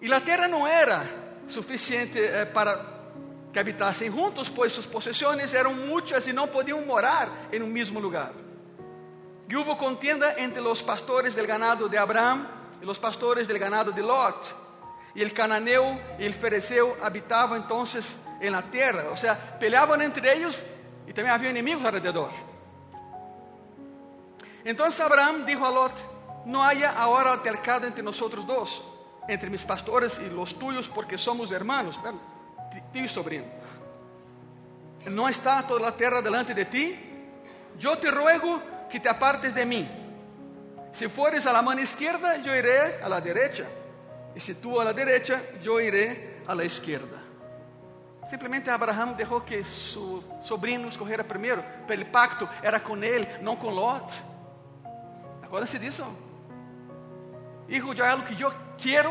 [0.00, 1.04] E a terra não era
[1.48, 2.94] suficiente eh, para
[3.52, 8.00] que habitassem juntos, pois suas possessões eram muitas e não podiam morar em um mesmo
[8.00, 8.32] lugar.
[9.56, 12.46] Houve contienda entre os pastores del ganado de Abraão
[12.80, 14.54] e os pastores del ganado de Lot.
[15.14, 17.84] E el cananeu e el fereceu habitavam então
[18.40, 20.60] em la terra, ou seja, peleavam entre eles
[21.06, 22.32] e também havia inimigos alrededor.
[24.64, 25.94] Então Abraão dijo a Lot:
[26.46, 28.82] Não haya agora altercado entre nós dois,
[29.28, 31.98] entre mis pastores e los tuyos, porque somos hermanos,
[32.92, 33.48] tio e sobrinho.
[35.06, 37.10] Não está toda a terra delante de ti?
[37.80, 39.88] Eu te ruego que te apartes de mim.
[40.92, 43.66] Se fores a la mano izquierda, eu iré a la derecha.
[44.36, 47.18] E se tu a la derecha, eu iré a la izquierda.
[48.30, 53.70] Simplesmente Abraão deixou que seu sobrinho escorrera primeiro, pelo pacto era com ele, não com
[53.70, 54.14] Lot.
[55.42, 56.06] Acorda-se disso.
[57.68, 59.10] Hijo, já é o que eu quero,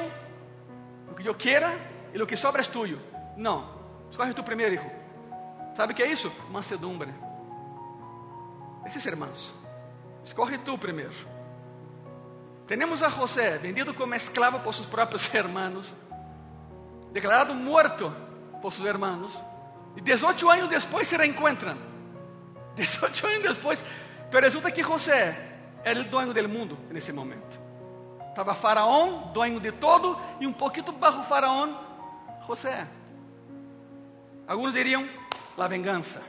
[1.12, 1.68] o que eu quero
[2.14, 3.02] e o que sobra é tuyo.
[3.36, 3.68] Não,
[4.10, 4.90] escorre tu primeiro, hijo.
[5.76, 6.32] Sabe o que é isso?
[6.50, 7.14] Mansedumbre.
[8.86, 9.63] Esse ser manso.
[10.26, 11.14] Escorre tu primeiro.
[12.68, 15.94] Temos a José, vendido como esclavo por seus próprios hermanos,
[17.12, 18.14] declarado morto
[18.62, 19.34] por seus hermanos,
[19.96, 21.78] e 18 anos depois se reencontram.
[22.76, 23.84] 18 anos depois,
[24.32, 25.38] pero resulta que José
[25.84, 27.60] era o dono do mundo nesse momento.
[28.30, 31.78] Estava Faraón, dono de todo, e um pouquinho bajo Faraón,
[32.48, 32.88] José.
[34.48, 35.08] Alguns diriam,
[35.56, 36.22] la vengança.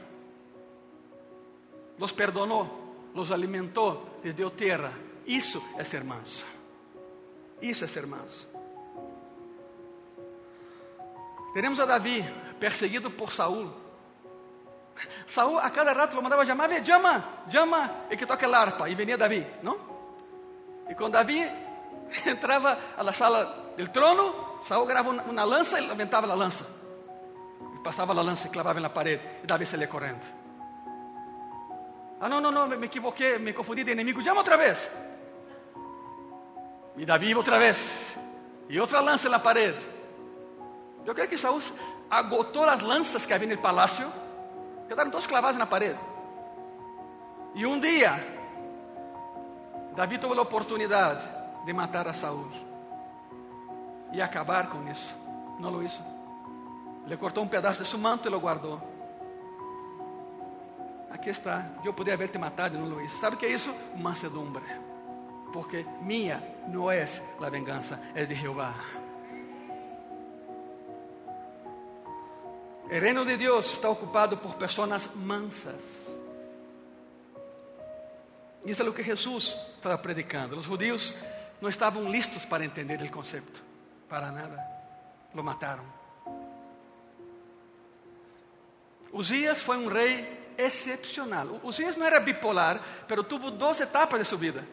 [1.99, 2.84] Los perdonou,
[3.15, 4.93] los alimentou, les deu terra.
[5.25, 6.45] Isso é ser manso.
[7.63, 8.47] Isso é ser manso.
[11.55, 12.25] Teremos a Davi
[12.59, 13.71] perseguido por Saul.
[15.27, 18.91] Saul a cada rato mandava chamar, ve, chama, chama, e que toque a harpa.
[18.91, 19.79] E venia Davi, não?
[20.91, 21.49] E quando Davi
[22.27, 26.67] entrava à sala do trono, Saul grava uma lança e levantava a lança.
[27.75, 29.23] E passava a lança e clavava na parede.
[29.43, 30.44] E Davi saía correndo.
[32.25, 34.25] Ah, não, não, não, me equivoquei, me confundi de inimigo.
[34.25, 34.91] Chama outra vez.
[36.97, 38.17] E Davi outra vez.
[38.67, 39.87] E outra lança na parede.
[41.05, 41.61] Eu creio que Saúl
[42.11, 44.11] agotou as lanças que havia no palácio,
[44.89, 46.01] quedaram todas clavadas na parede.
[47.55, 48.13] E um dia,
[49.95, 51.29] Davi teve a oportunidade
[51.67, 52.51] de matar a Saúl
[54.15, 55.15] e acabar com isso.
[55.61, 56.03] Não lo hizo.
[57.05, 58.94] Ele cortou um pedaço de seu manto e lo guardou.
[61.25, 61.67] Aqui está.
[61.83, 63.17] Eu poderia haver te matado não hice.
[63.17, 63.75] Sabe o que é isso?
[63.97, 64.63] Mansedumbre.
[65.55, 67.03] Porque minha não é
[67.41, 68.75] a vengança, é de Jeová.
[72.85, 75.83] O reino de Deus está ocupado por pessoas mansas.
[78.63, 80.59] Isso é o que Jesus estava predicando.
[80.59, 81.15] Os judeus
[81.59, 83.65] não estavam listos para entender o conceito.
[84.11, 84.63] Para nada.
[85.35, 85.87] Lo mataram.
[89.11, 91.61] Uzias foi um rei excepcional.
[91.63, 94.67] Uzias não era bipolar, mas tuvo duas etapas de sua vida.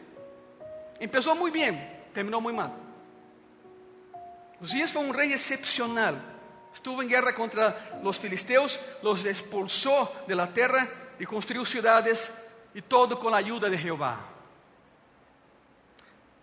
[0.98, 1.80] Começou muito bem,
[2.14, 2.76] terminou muito mal.
[4.60, 6.16] Uzias foi um rei excepcional.
[6.72, 12.30] Estuvo em guerra contra os filisteus, los expulsou de la terra e construiu cidades
[12.74, 14.32] e todo com a ajuda de Jeová.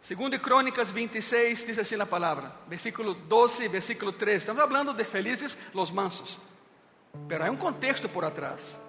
[0.01, 4.37] Segundo Crônicas 26, diz assim a palavra, versículo 12 e versículo 13.
[4.37, 6.39] Estamos falando de felizes los mansos,
[7.27, 8.79] pero há um contexto por atrás.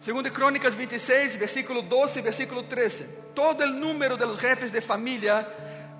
[0.00, 3.04] Segundo Crônicas 26, versículo 12 e versículo 13.
[3.34, 5.46] Todo o número de los jefes de família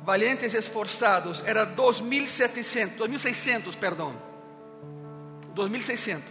[0.03, 4.17] valientes e esforçados era 2.700, 2.600, perdão.
[5.55, 6.23] 2.600.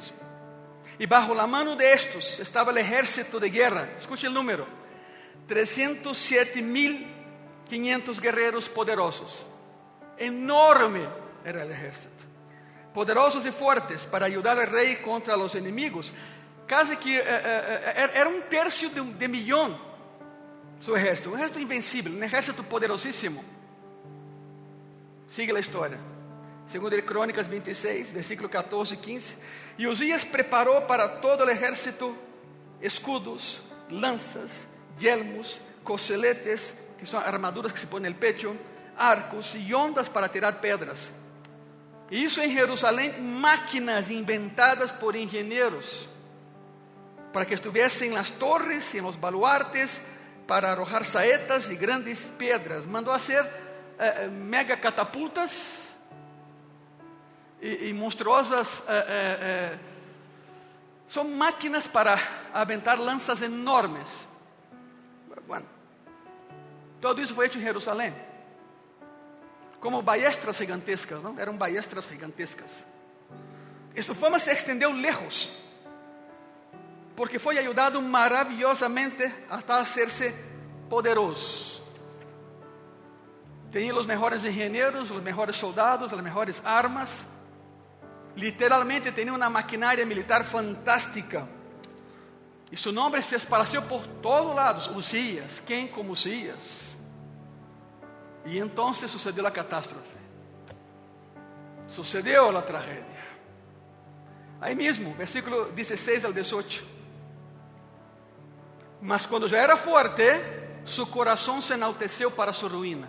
[0.99, 3.87] E bajo la mano de estos estava o ejército de guerra.
[3.99, 4.65] Escute o número:
[5.47, 9.45] 307.500 guerreiros poderosos.
[10.17, 11.07] Enorme
[11.45, 12.27] era o ejército.
[12.93, 16.11] Poderosos e fortes para ajudar al rei contra os inimigos.
[16.69, 19.89] Casi que eh, eh, eh era um terço de, de milhão
[20.79, 23.43] seu exército, um exército invencível, um exército poderosíssimo.
[25.29, 25.99] Siga a história.
[26.67, 29.37] Segundo ele, Crônicas 26, versículo 14 e 15.
[29.79, 32.15] E Uzias preparou para todo o exército
[32.79, 34.67] escudos, lanças,
[35.01, 38.55] yelmos, coseletes, que são armaduras que se põem no pecho,
[38.95, 41.11] arcos e ondas para tirar pedras.
[42.11, 46.09] E isso em Jerusalém, máquinas inventadas por engenheiros,
[47.31, 50.01] para que estivessem nas torres e nos baluartes,
[50.47, 52.85] para arrojar saetas e grandes pedras.
[52.85, 53.45] Mandou fazer
[53.99, 55.77] eh, eh, mega catapultas
[57.61, 58.81] e, e monstruosas.
[58.87, 59.79] Eh, eh, eh,
[61.07, 62.17] son máquinas para
[62.53, 64.27] aventar lanças enormes.
[65.47, 65.65] Bueno,
[67.01, 68.13] todo isso foi feito em Jerusalém.
[69.79, 71.39] Como ballestras gigantescas, não?
[71.39, 72.85] Eram ballestras gigantescas.
[73.95, 75.49] E sua fama se estendeu lejos,
[77.19, 80.33] porque foi ajudado maravilhosamente a ser-se
[80.89, 81.83] poderoso.
[83.73, 87.27] Tinha os melhores engenheiros, os melhores soldados, as melhores armas.
[88.37, 91.45] Literalmente tinha uma maquinária militar fantástica.
[92.71, 94.87] E seu nome se esparceu por todos lados.
[94.87, 96.97] Uzias, quem como Uzias?
[98.45, 100.17] E então sucedeu a catástrofe.
[101.85, 103.19] Sucedeu a tragédia.
[104.61, 106.98] Aí mesmo, versículo 16 ao 18.
[109.01, 110.23] Mas quando já era forte,
[110.85, 113.07] seu coração se enalteceu para sua ruína.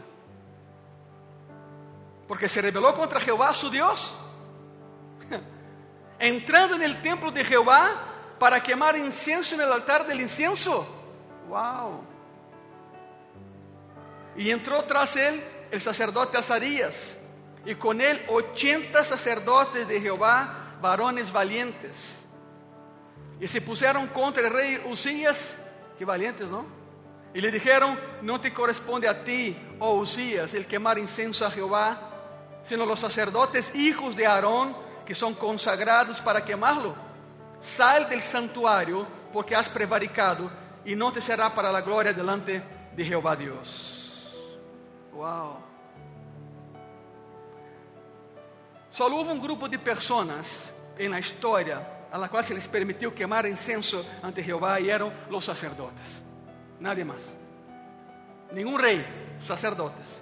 [2.29, 4.15] Porque se rebelou contra Jeová, su Deus.
[6.19, 10.87] Entrando no templo de Jeová para queimar incienso no altar del incienso.
[11.49, 12.05] ¡Wow!
[14.37, 17.17] Y entró tras él el sacerdote Azarías,
[17.65, 22.19] y con él ochenta sacerdotes de Jehová, varones valientes.
[23.41, 25.57] Y se pusieron contra el rey Usías,
[26.01, 26.65] que valientes, ¿no?
[27.35, 32.01] Y le dijeron, no te corresponde a ti, oh Usías, el quemar incienso a Jehová,
[32.65, 36.95] sino los sacerdotes hijos de Aarón, que son consagrados para quemarlo.
[37.61, 40.51] Sal del santuario, porque has prevaricado,
[40.87, 42.63] y no te será para la gloria delante
[42.97, 44.27] de Jehová Dios.
[45.13, 45.59] Uau!
[48.91, 53.47] Só houve um grupo de pessoas na história a la qual se les permitiu queimar
[53.47, 56.23] incenso ante Jeová e eram os sacerdotes.
[56.81, 57.23] Nadie mais.
[58.53, 59.05] Nenhum rei,
[59.41, 60.21] sacerdotes.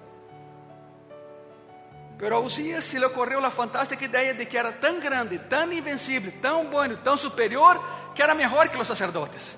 [2.18, 5.72] Pero a Uzias se lhe ocorreu a fantástica ideia de que era tão grande, tão
[5.72, 7.80] invencível, tão bom, tão superior,
[8.14, 9.56] que era melhor que os sacerdotes.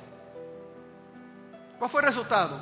[1.79, 2.61] Qual foi o resultado?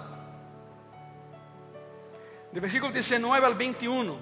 [2.52, 4.18] De versículo 19 al 21,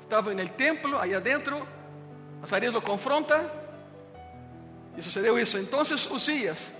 [0.00, 1.66] estava no templo, aí adentro,
[2.42, 3.59] Azarías lo confronta,
[5.00, 5.58] e sucedeu isso.
[5.58, 6.70] Então, Usías,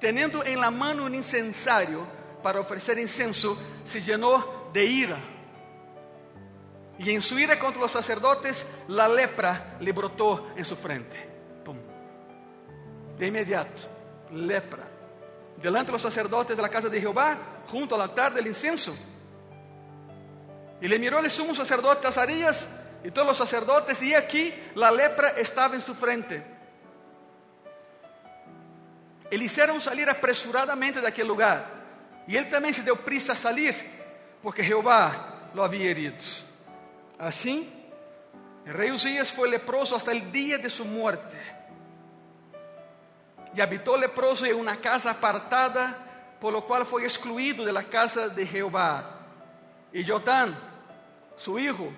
[0.00, 2.06] tendo em la mano um incensário
[2.42, 5.18] para oferecer incenso, se llenou de ira.
[6.98, 11.28] E em sua ira contra os sacerdotes, la lepra le brotou em sua frente.
[13.16, 13.88] De imediato,
[14.32, 14.88] lepra.
[15.56, 17.36] Delante de los sacerdotes de la casa de Jehová,
[17.68, 18.96] junto al altar del incenso.
[20.80, 22.68] Y le miró el sumo sacerdote Azarías
[23.02, 26.57] y todos los sacerdotes, y aquí la lepra estaba en su frente.
[29.30, 31.64] E le hicieron salir apresuradamente de aquel lugar.
[32.26, 33.74] Y él también se dio prisa a salir,
[34.42, 36.16] porque Jehová lo había herido.
[37.18, 37.72] Así,
[38.64, 41.36] el rey Usías fue leproso hasta el día de su muerte.
[43.54, 48.28] Y habitó leproso en una casa apartada, por lo cual fue excluido de la casa
[48.28, 49.18] de Jehová.
[49.92, 50.56] Y Jotán,
[51.36, 51.90] su hijo,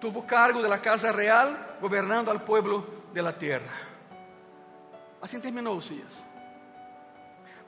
[0.00, 3.72] tuvo cargo de la casa real, gobernando al pueblo de la tierra.
[5.20, 6.25] Así terminó Usías.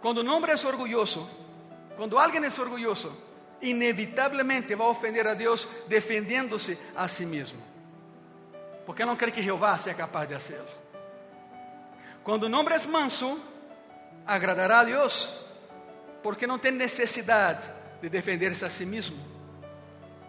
[0.00, 1.28] Cuando un hombre es orgulloso,
[1.96, 3.16] cuando alguien es orgulloso,
[3.60, 7.60] inevitablemente va a ofender a Dios defendiéndose a sí mismo.
[8.86, 10.70] Porque no cree que Jehová sea capaz de hacerlo.
[12.22, 13.38] Cuando un hombre es manso,
[14.26, 15.46] agradará a Dios,
[16.22, 17.60] porque no tiene necesidad
[18.00, 19.18] de defenderse a sí mismo.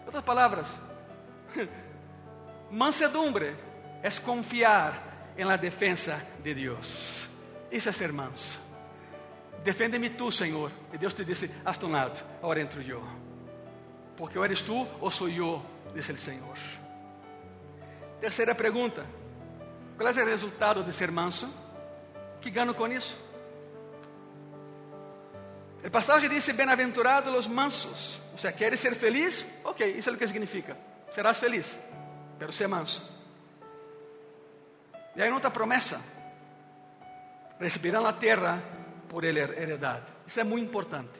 [0.05, 0.65] Outras palavras,
[2.71, 3.55] mansedumbre
[4.01, 7.29] é confiar em la defensa de Deus.
[7.71, 8.68] Isso é ser manso.
[9.63, 10.71] Defende-me tu, Senhor.
[10.93, 13.03] E Deus te disse: Haz tu lado, ahora entro eu.
[14.15, 16.57] Porque ou eres tu ou sou eu, disse o Senhor.
[18.19, 19.05] Terceira pergunta:
[19.97, 21.47] Qual é o resultado de ser manso?
[22.41, 23.17] Que ganho com isso?
[25.83, 28.21] O passagem diz: Bem-aventurados os mansos.
[28.33, 29.45] O sea, ¿quieres ser feliz?
[29.63, 30.77] Ok, isso é o que significa.
[31.12, 31.77] Serás feliz,
[32.37, 33.01] pero sé manso.
[35.15, 36.01] E aí outra promessa:
[37.60, 38.62] recibirão a terra
[39.10, 40.05] por heredade.
[40.25, 41.19] Isso é muito importante.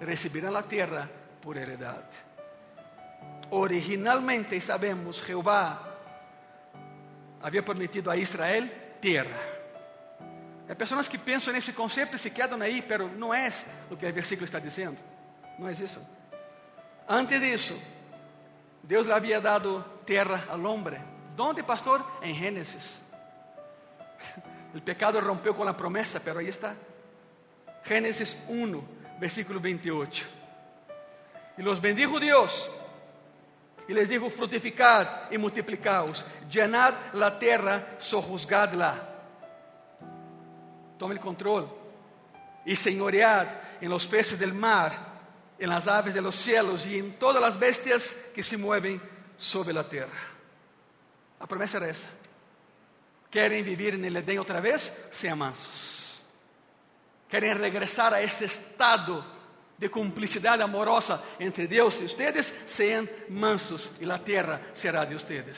[0.00, 1.08] Recibirão a terra
[1.40, 2.08] por heredade.
[3.50, 5.90] Originalmente, sabemos, Jeová
[7.40, 8.68] havia prometido a Israel
[9.00, 9.62] terra.
[10.68, 13.52] Há pessoas que pensam nesse conceito e se quedam aí, pero não é
[13.90, 14.96] o que o versículo está dizendo.
[15.58, 16.00] Não é isso?
[17.06, 17.78] Antes disso,
[18.82, 21.00] Deus lhe havia dado terra ao homem.
[21.36, 22.04] ¿Dónde, pastor?
[22.22, 23.02] Em Gênesis.
[24.74, 26.74] O pecado rompeu com a promessa, pero aí está.
[27.84, 28.82] Gênesis 1,
[29.18, 30.28] versículo 28.
[31.58, 32.70] E los bendijo Deus.
[33.88, 39.08] y les dijo, frutificad y multiplicaos, llenad la tierra, sojuzgadla.
[40.98, 41.68] Tome el control
[42.64, 43.48] y señoread
[43.80, 44.92] en los peces del mar,
[45.58, 49.02] en las aves de los cielos y en todas las bestias que se mueven
[49.36, 50.20] sobre la tierra.
[51.40, 52.08] La promesa era esa.
[53.32, 54.92] ¿Quieren vivir en el Edén otra vez?
[55.10, 56.20] Sean mansos.
[57.30, 59.24] ¿Quieren regresar a ese estado
[59.78, 62.52] de cumplicidad amorosa entre Dios y ustedes?
[62.66, 65.56] Sean mansos y la tierra será de ustedes.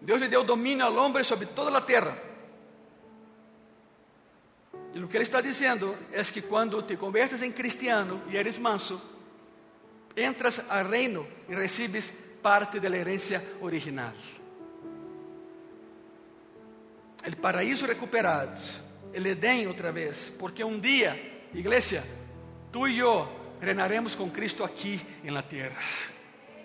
[0.00, 2.16] Deus lhe deu domínio ao homem sobre toda a terra.
[4.94, 8.58] E o que ele está dizendo é que quando te convertes em cristiano e eres
[8.58, 9.00] manso,
[10.16, 12.12] entras ao reino e recebes
[12.42, 14.12] parte da herança original.
[17.26, 18.60] O paraíso recuperado,
[19.12, 22.04] o Edém outra vez, porque um dia, igreja,
[22.70, 23.26] tu e eu
[23.60, 25.80] reinaremos com Cristo aqui na terra,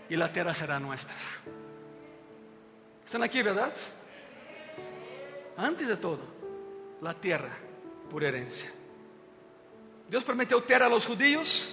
[0.09, 1.07] e a terra será nossa.
[3.05, 3.73] ¿Están aquí, verdad?
[5.57, 6.21] Antes de todo,
[7.01, 7.57] la tierra
[8.09, 8.71] por herencia.
[10.09, 11.67] Dios prometió tierra a los judíos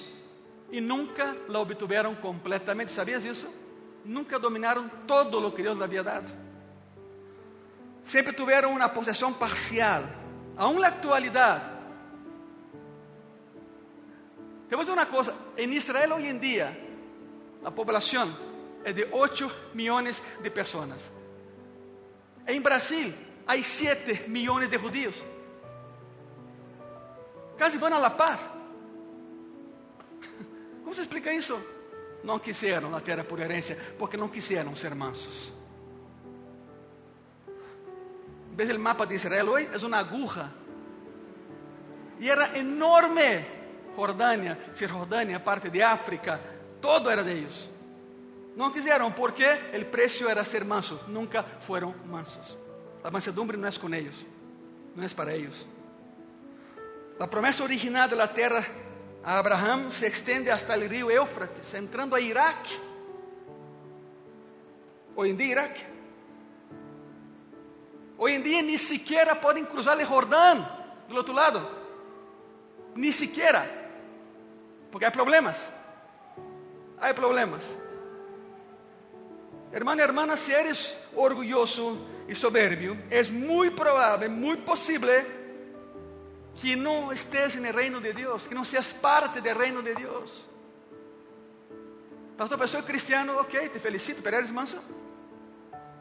[0.70, 2.92] y nunca la obtuvieron completamente.
[2.92, 3.48] ¿Sabías eso?
[4.04, 6.45] Nunca dominaron todo lo que le había dado.
[8.06, 10.04] Siempre tuvieron una posesión parcial.
[10.56, 11.72] Aún la actualidad.
[14.68, 15.34] Te voy a decir una cosa.
[15.56, 16.76] En Israel hoy en día,
[17.62, 18.36] la población
[18.84, 21.10] es de 8 millones de personas.
[22.46, 23.14] Em Brasil,
[23.46, 25.14] há 7 milhões de judíos.
[27.58, 28.38] Casi vão a la par.
[30.84, 31.58] Como se explica isso?
[32.22, 35.52] Não quiseram a terra por herência, porque não quiseram ser mansos.
[38.56, 39.68] Ves o mapa de Israel hoje?
[39.70, 40.50] É uma aguja.
[42.18, 43.44] E era enorme.
[43.94, 46.40] Jordânia, Cisjordânia, parte de África,
[46.80, 47.68] todo era de eles.
[48.54, 51.00] Não quiseram porque o preço era ser manso.
[51.08, 52.58] Nunca foram mansos.
[53.02, 54.26] A mansedumbre não é com eles,
[54.94, 55.66] não é para eles.
[57.18, 58.66] A promessa original da terra
[59.24, 62.80] a Abraão se estende hasta o rio Éufrates, entrando a Iraque.
[65.16, 65.95] Hoje em dia, Iraque.
[68.18, 70.66] Hoje em dia, nem sequer podem cruzar o Jordão
[71.08, 71.66] do outro lado.
[72.94, 73.68] Ni siquiera.
[74.90, 75.62] Porque há problemas.
[76.98, 77.62] Há problemas.
[79.72, 81.98] Hermano y hermana, si eres orgulloso
[82.28, 85.26] y soberbio, es muy probable, muy posible
[86.60, 89.94] que no estés en el reino de Dios, que no seas parte del reino de
[89.94, 90.46] Dios.
[92.38, 94.78] Pastor, soy cristiano, ok, te felicito, pero eres manso.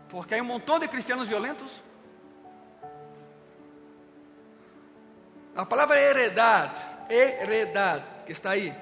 [0.09, 1.81] Porque hay un montón de cristianos violentos.
[5.55, 8.75] La palabra heredad, heredad, que está ahí,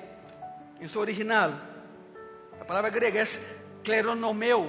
[0.80, 1.54] en su original,
[2.58, 3.40] la palabra griega es
[3.84, 4.68] cleronomeu.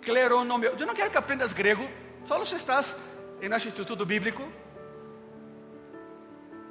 [0.00, 0.74] Cleronomeu.
[0.78, 1.88] Eu não quero que aprendas grego,
[2.26, 2.94] só se estás
[3.42, 4.44] em nosso instituto bíblico,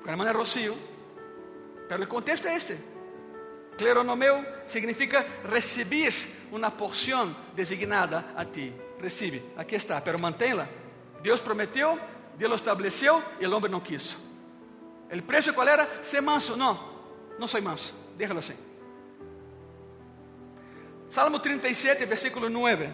[0.01, 0.77] com a irmã Rocio.
[1.89, 2.77] Mas o contexto é este.
[3.77, 6.13] Cleronomeu significa receber
[6.51, 8.73] uma porção designada a ti.
[9.01, 10.69] Recibe, aqui está, pero mantém-la.
[11.21, 11.99] Deus prometeu,
[12.37, 14.15] Deus estabeleceu e o homem não quis.
[15.13, 16.03] O preço qual era?
[16.03, 16.57] Ser manso.
[16.57, 16.79] Não,
[17.37, 17.93] não sou manso.
[18.17, 18.55] Déjalo assim.
[21.11, 22.89] Salmo 37, versículo 9.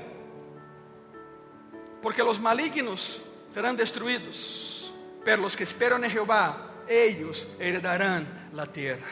[2.01, 3.21] Porque los malignos
[3.53, 4.93] serán destruidos,
[5.23, 9.05] pero los que esperan en Jehová, ellos heredarán la tierra.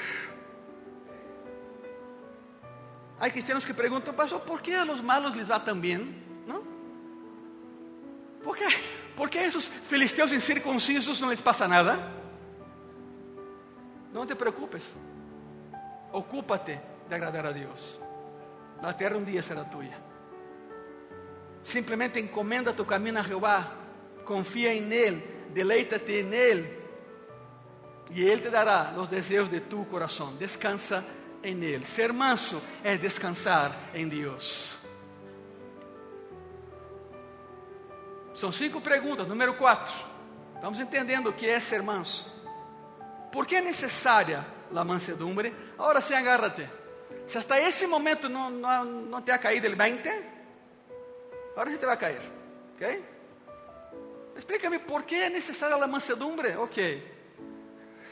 [3.19, 6.43] Hay cristianos que preguntan, pastor, ¿por qué a los malos les va tan bien?
[6.45, 6.61] ¿No?
[8.43, 8.65] ¿Por qué,
[9.15, 12.16] ¿Por qué a esos filisteos incircuncisos no les pasa nada?
[14.13, 14.83] No te preocupes.
[16.11, 17.99] Ocúpate de agradar a Dios.
[18.81, 19.97] La tierra un día será tuya.
[21.63, 23.71] Simplemente encomenda tu camino a Jehová,
[24.23, 26.79] confía en Él, deleítate en Él,
[28.09, 30.39] y Él te dará los deseos de tu corazón.
[30.39, 31.03] Descansa
[31.43, 31.85] en Él.
[31.85, 34.77] Ser manso es descansar en Dios.
[38.33, 39.27] São cinco perguntas.
[39.27, 39.93] Número quatro.
[40.53, 42.23] Estamos entendendo o que é ser manso.
[43.37, 44.43] Por que é necessária
[44.75, 45.53] a mansedumbre?
[45.77, 46.67] Agora sim, agárrate.
[47.27, 50.09] Se hasta esse momento não, não, não te ha caído el 20,
[51.51, 52.19] agora se te vai cair.
[52.73, 53.03] ¿Ok?
[54.37, 56.57] Explícame por que é necessária a mansedumbre.
[56.57, 56.79] Ok.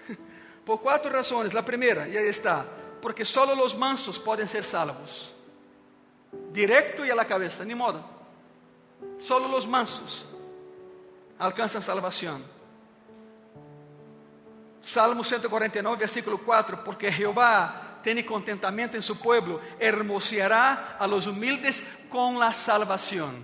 [0.63, 1.55] Por quatro razões.
[1.55, 2.63] A primeira, e aí está,
[3.01, 5.33] porque solo os mansos podem ser salvos.
[6.51, 8.05] Directo e a la cabeza, ni modo.
[9.17, 10.23] Solo os mansos
[11.39, 12.54] alcançam salvação.
[14.85, 21.81] Salmo 149, versículo 4, porque Jeová tiene contentamiento en su pueblo, hermoseará a los humildes
[22.07, 23.43] con la salvación.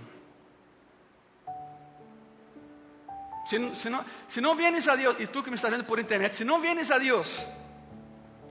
[3.50, 5.98] Si, si no, si no vienes a Dios, y tú que me estás viendo por
[5.98, 7.44] internet, si no vienes a Dios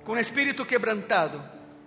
[0.05, 1.41] con espíritu quebrantado,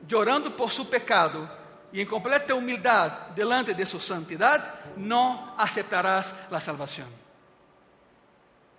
[0.08, 1.46] llorando por su pecado
[1.92, 7.08] y en completa humildad delante de su santidad, no aceptarás la salvación.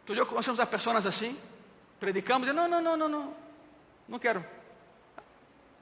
[0.04, 1.38] Tú y yo conocemos a personas así,
[2.06, 3.34] predicamos, no, no, no, no, no,
[4.08, 4.46] no quiero.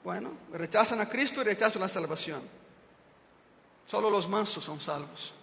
[0.06, 2.42] Bueno, rechazan a Cristo y rechazan la salvación.
[3.86, 5.34] Solo los mansos son salvos.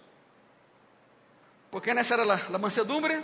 [1.69, 3.23] Porque esa era la, la mansedumbre.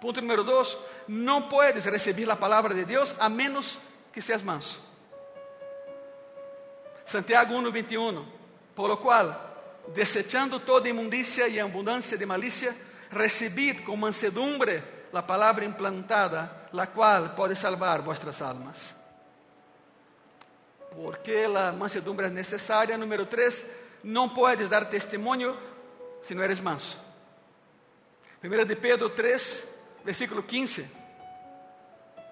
[0.00, 0.78] Punto número dos,
[1.08, 3.76] no puedes recibir la palabra de Dios a menos
[4.12, 4.78] que seas manso.
[7.04, 8.24] Santiago 1, 21.
[8.72, 9.36] Por lo cual,
[9.92, 12.76] desechando toda inmundicia y abundancia de malicia,
[13.10, 18.92] recibid con mansedumbre la palabra implantada, la cual puede salvar vuestras almas.
[20.94, 22.98] ¿Por qué la mansedumbre es necesaria?
[22.98, 23.64] Número tres,
[24.02, 25.56] no puedes dar testimonio
[26.22, 26.98] si no eres manso.
[28.40, 29.68] Primera de Pedro 3,
[30.04, 30.90] versículo 15.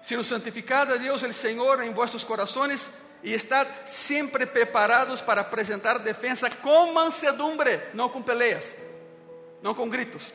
[0.01, 2.89] Sino santificad a Dios el Señor en vuestros corazones
[3.23, 8.75] y estad siempre preparados para presentar defensa con mansedumbre, no con peleas,
[9.61, 10.33] no con gritos,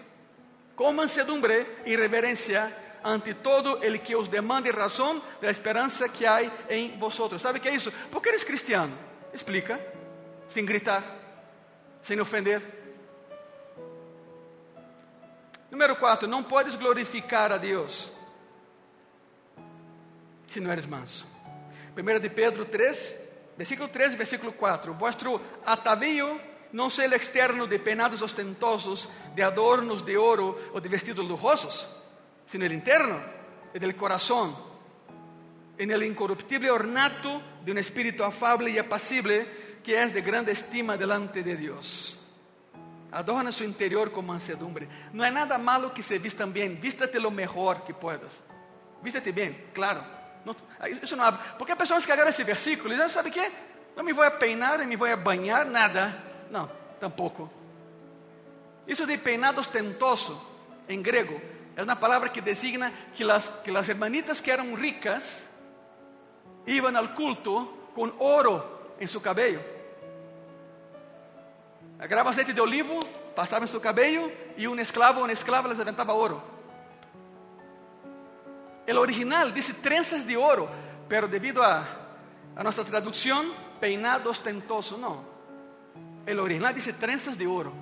[0.74, 6.26] con mansedumbre y reverencia ante todo el que os demande razón de la esperanza que
[6.26, 7.40] hay en vosotros.
[7.40, 7.92] ¿Sabe qué es eso?
[8.10, 8.94] ¿Por qué eres cristiano?
[9.32, 9.78] Explica,
[10.48, 11.04] sin gritar,
[12.02, 12.78] sin ofender.
[15.70, 18.10] Número 4, não podes glorificar a Deus
[20.48, 21.26] se não eres manso.
[21.96, 23.16] 1 de Pedro 3,
[23.56, 24.94] versículo 3 e versículo 4.
[24.94, 26.40] Vuestro atavío
[26.72, 31.88] não seja externo de peinados ostentosos, de adornos de ouro ou de vestidos lujosos,
[32.48, 33.20] sino el interno,
[33.72, 34.56] el del corazón,
[35.76, 39.46] en el incorruptible ornato de un espíritu afable y apacible
[39.82, 42.18] que es de grande estima delante de Dios.
[43.12, 44.88] Adorna su interior con mansedumbre.
[45.12, 46.78] No hay nada malo que se vistan bien.
[46.80, 48.32] Vístate lo mejor que puedas.
[49.02, 50.02] Vístete bien, claro.
[50.44, 50.54] No,
[51.02, 51.16] eso
[51.58, 53.50] porque hay personas que agarran ese versículo y dicen, ¿sabe qué?
[53.96, 56.46] No me voy a peinar, ni me voy a bañar, nada.
[56.50, 56.68] No,
[57.00, 57.50] tampoco.
[58.86, 61.40] Eso de peinado ostentoso, en griego,
[61.78, 65.44] es una palabra que designa que las, que las hermanitas que eran ricas
[66.66, 69.60] iban al culto con oro en su cabello.
[72.00, 72.98] Agarraba aceite de olivo,
[73.36, 76.42] pasaba en su cabello y un esclavo o una esclava les aventaba oro.
[78.84, 80.68] El original dice trenzas de oro,
[81.08, 81.86] pero debido a,
[82.56, 85.22] a nuestra traducción, peinado ostentoso, no.
[86.26, 87.72] El original dice trenzas de oro.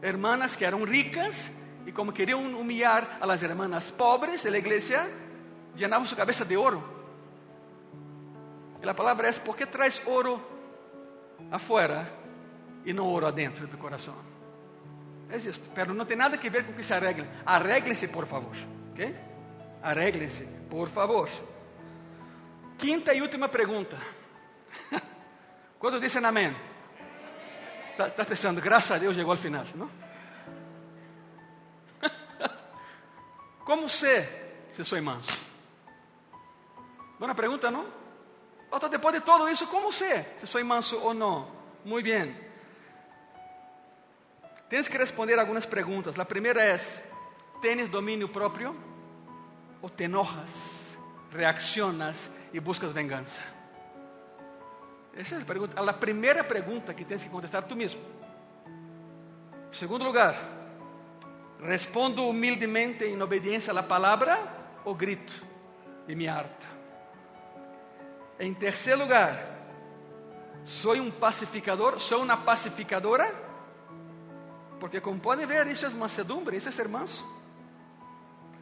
[0.00, 1.50] Hermanas que eran ricas
[1.86, 5.08] y como querían humillar a las hermanas pobres de la iglesia,
[5.76, 6.82] llenaban su cabeza de oro.
[8.82, 10.40] Y la palabra es, ¿por qué traes oro
[11.50, 12.08] afuera
[12.84, 14.16] y no oro adentro de tu corazón?
[15.30, 17.28] Es esto, pero no tiene nada que ver con que se arreglen.
[17.44, 18.54] Arréglense, por favor.
[18.92, 19.00] ¿ok?
[19.84, 21.28] Arréglense, por favor.
[22.76, 23.96] Quinta y última pregunta.
[25.78, 26.54] ¿Cuántos dicen amén?
[27.96, 30.05] Estás pensando, gracias a Dios llegó al final, ¿no?
[33.66, 34.28] ¿Cómo sé
[34.72, 35.40] si soy manso?
[37.18, 37.84] Buena pregunta, ¿no?
[38.70, 41.48] Otra, después de todo eso, ¿cómo sé si soy manso o no?
[41.84, 42.46] Muy bien.
[44.68, 46.16] Tienes que responder algunas preguntas.
[46.16, 47.02] La primera es,
[47.60, 48.72] ¿tienes dominio propio?
[49.82, 50.50] ¿O te enojas,
[51.32, 53.42] reaccionas y buscas venganza?
[55.12, 58.02] Esa es la, pregunta, la primera pregunta que tienes que contestar tú mismo.
[59.66, 60.36] En segundo lugar,
[61.60, 65.32] ¿respondo humildemente en obediencia a la palabra o grito
[66.08, 66.66] y me harto?
[68.38, 69.34] En tercer lugar,
[70.64, 72.00] ¿soy un pacificador?
[72.00, 73.30] ¿Soy una pacificadora?
[74.78, 77.24] Porque como pueden ver, eso es mansedumbre, eso es ser manso.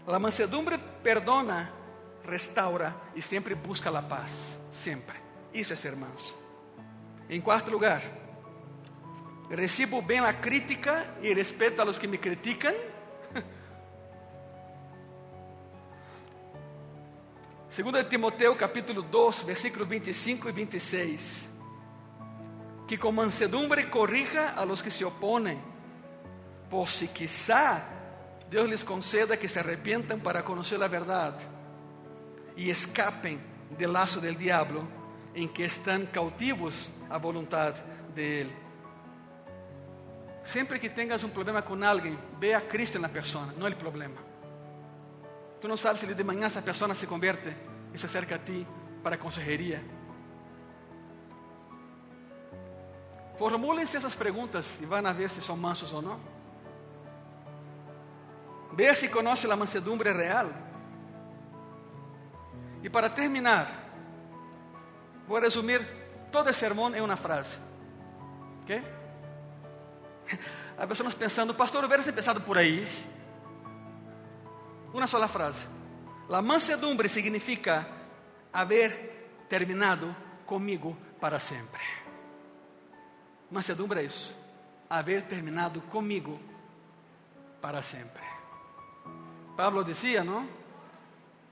[0.06, 1.70] La mansedumbre perdona,
[2.24, 4.30] restaura y siempre busca la paz.
[4.70, 5.16] Siempre.
[5.52, 6.34] Eso es ser manso.
[7.28, 8.02] En cuarto lugar,
[9.50, 12.74] recibo bem a crítica e respeito a los que me criticam.
[17.68, 21.48] Segundo de Timoteo capítulo 2, versículos 25 e 26.
[22.86, 25.58] Que com mansedumbre corrija a los que se oponem,
[26.70, 27.88] por si quizá
[28.50, 31.44] Deus les conceda que se arrepientan para conhecer a verdade
[32.56, 33.40] e escapem
[33.76, 34.86] del laço del diablo
[35.34, 37.82] em que estão cautivos à vontade
[38.14, 38.63] de Ele.
[40.44, 44.20] Sempre que tenhas um problema com alguém, ve a Cristo na pessoa, não o problema.
[45.60, 47.56] Tu não sabes se de manhã essa pessoa se converte
[47.92, 48.66] e se acerca a ti
[49.02, 49.82] para consejeria.
[53.38, 56.20] Formúlense essas perguntas e vão a ver se são mansos ou não.
[58.74, 60.48] Veja se conhece a mansedumbre real.
[62.82, 63.70] E para terminar,
[65.26, 65.80] vou resumir
[66.30, 67.56] todo esse sermão em uma frase.
[68.62, 69.03] Ok?
[70.78, 72.86] Há pessoas pensando, pastor, hubieras empezado por aí.
[74.92, 75.66] Uma sola frase.
[76.28, 77.86] La mansedumbre significa
[78.52, 80.14] haber terminado
[80.46, 81.82] comigo para sempre.
[83.50, 84.34] Mansedumbre é isso.
[84.88, 86.40] Haver terminado comigo
[87.60, 88.22] para sempre.
[89.56, 90.48] Pablo dizia, não?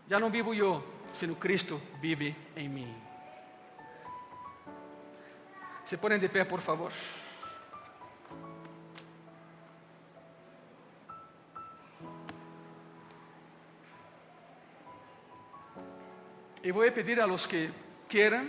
[0.08, 2.94] Já não vivo eu, sino Cristo vive em mim.
[5.86, 6.92] Se põem de pé, por favor.
[16.62, 17.72] E vou pedir a los que
[18.08, 18.48] queiram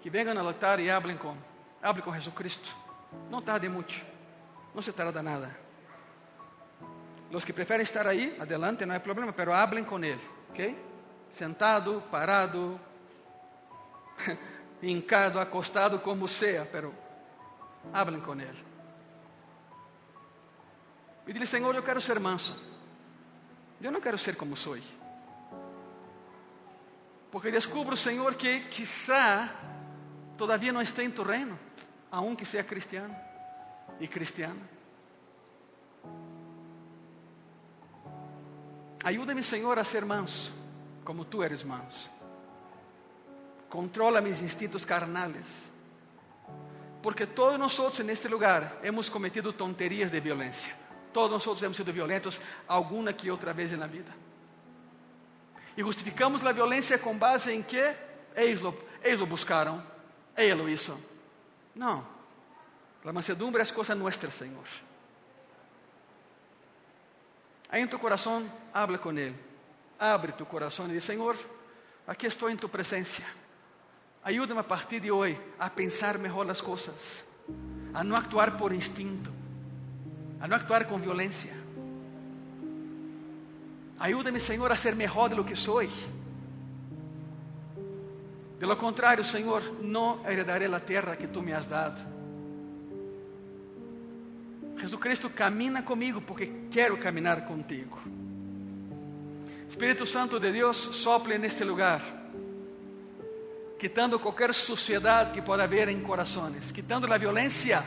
[0.00, 1.36] que venham ao altar e hablem com,
[1.82, 2.74] hablem com Jesucristo.
[3.28, 4.04] Não tarde muito,
[4.74, 5.56] não se tarda nada.
[7.30, 10.20] Los que preferem estar aí, adelante, não é problema, pero hablem com Ele,
[10.50, 10.76] ok?
[11.30, 12.80] Sentado, parado,
[14.82, 16.92] hincado, acostado, como seja, pero
[17.92, 18.64] hablem com Ele.
[21.26, 22.58] E dile, Senhor, eu quero ser manso.
[23.80, 24.76] Eu não quero ser como sou.
[27.30, 29.50] Porque descubro, Senhor, que quizá
[30.36, 31.58] todavía não está em tu reino,
[32.10, 33.14] aunque seja cristiano
[34.00, 34.60] e cristiana.
[39.02, 40.52] Ajuda-me, Senhor, a ser manso,
[41.04, 42.10] como tu eres manso.
[43.68, 45.46] Controla mis instintos carnales.
[47.02, 50.74] Porque todos nós neste lugar hemos cometido tonterias de violência.
[51.12, 54.12] Todos nós hemos sido violentos alguma que outra vez na vida.
[55.80, 57.96] E justificamos a violência com base em que
[58.36, 59.82] eles lo, eles buscaram,
[60.36, 60.94] ele lo hizo.
[61.74, 62.06] Não.
[63.02, 64.66] A mansedumbre é coisa nossa, Senhor.
[67.70, 69.34] Aí em tu coração, habla com Ele.
[69.98, 71.34] Abre tu coração e diz: Senhor,
[72.06, 73.22] aqui estou em tu presença.
[74.22, 77.24] Ajuda-me a partir de hoje a pensar melhor as coisas,
[77.94, 79.32] a não actuar por instinto,
[80.42, 81.59] a não actuar com violência.
[84.00, 85.82] Ajuda-me, Senhor, a ser melhor de lo que sou.
[88.58, 92.00] De lo contrário, Senhor, não heredaré a terra que tu me has dado.
[94.78, 97.98] Jesucristo camina comigo porque quero caminhar contigo.
[99.68, 102.00] Espírito Santo de Deus, sople neste lugar,
[103.78, 107.84] quitando qualquer suciedade que pode haver em corações, quitando a violência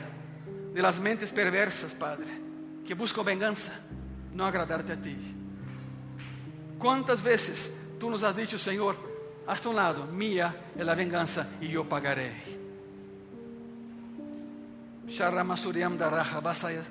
[0.74, 2.28] de las mentes perversas, Padre,
[2.86, 3.72] que buscam vingança,
[4.32, 5.43] não agradar-te a ti.
[6.84, 8.98] Quantas vezes tu nos has dicho, Senhor,
[9.48, 12.34] hasta um lado, minha é a vingança e eu pagarei.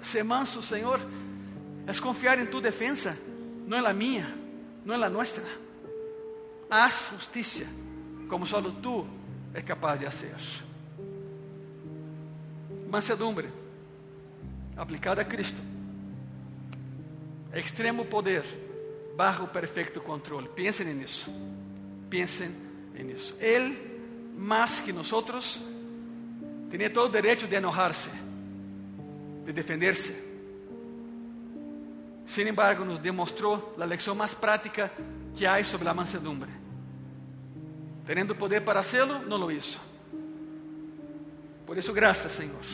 [0.00, 0.98] Ser manso, Senhor,
[1.86, 3.18] é confiar em tu defesa,
[3.66, 4.34] não é a minha,
[4.82, 5.44] não é a nossa.
[6.70, 7.66] Haz justiça,
[8.30, 9.06] como só tu
[9.52, 10.64] és capaz de fazer.
[12.88, 13.50] Mansedumbre,
[14.74, 15.60] aplicada a Cristo,
[17.52, 18.61] extremo poder
[19.16, 20.48] bajo perfeito controle.
[20.48, 21.30] Pensem nisso.
[22.08, 22.54] Pensem
[22.94, 23.36] nisso.
[23.38, 23.78] Ele,
[24.36, 25.10] mais que nós,
[26.70, 28.10] tinha todo o direito de enojar-se,
[29.44, 30.14] de defender-se.
[32.26, 34.90] Sin embargo, nos demonstrou a lição mais prática
[35.34, 36.50] que há sobre a mansedumbre.
[38.06, 39.78] Tendo poder para hacerlo, não lo hizo.
[41.66, 42.64] Por isso, graças, Senhor.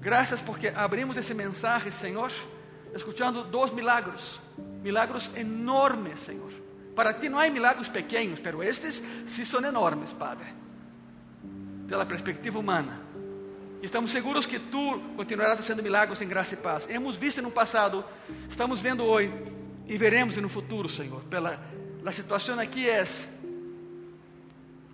[0.00, 2.32] Graças porque abrimos esse mensagem, Senhor,
[2.94, 4.40] escutando dois milagros
[4.82, 6.50] milagros enormes, Senhor.
[6.94, 10.46] Para ti não há milagros pequenos, pero estes sí são enormes, Padre.
[11.86, 13.00] Pela perspectiva humana.
[13.82, 16.86] Estamos seguros que tu continuarás fazendo milagros em graça e paz.
[16.90, 18.04] Hemos visto no passado,
[18.50, 19.32] estamos vendo hoje
[19.86, 21.22] e veremos no futuro, Senhor.
[21.24, 21.58] Pela
[22.04, 23.04] a situação aqui é: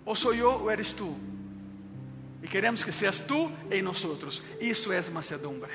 [0.05, 1.17] ou sou eu ou eres tu.
[2.41, 4.05] E queremos que seas tu em nós.
[4.61, 5.71] Isso é mansedumbre.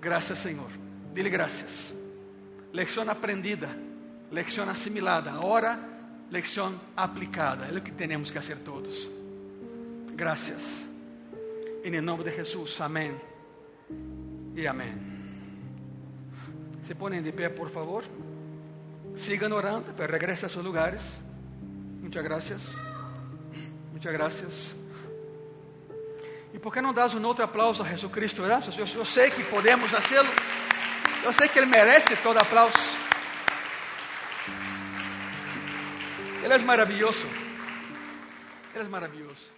[0.00, 0.70] Graças, Senhor.
[1.18, 1.92] Dile graças.
[2.72, 3.74] Lección aprendida,
[4.30, 5.32] lección asimilada.
[5.32, 5.76] Ahora,
[6.30, 7.66] lección aplicada.
[7.66, 9.08] Es lo que tenemos que hacer todos.
[10.14, 10.62] Gracias.
[11.82, 12.80] En el nombre de Jesús.
[12.80, 13.20] Amén.
[14.54, 14.96] Y amén.
[16.86, 18.04] Se ponen de pie, por favor.
[19.16, 21.02] Sigan orando, pero regresen a sus lugares.
[22.00, 22.62] Muchas gracias.
[23.92, 24.74] Muchas gracias.
[26.54, 28.42] E por que não das um outro aplauso a Jesus Cristo?
[28.42, 30.30] Eu, eu sei que podemos fazê-lo.
[31.24, 32.74] Eu sei que ele merece todo aplauso.
[36.42, 37.26] Ele é maravilhoso.
[38.74, 39.57] Ele é maravilhoso.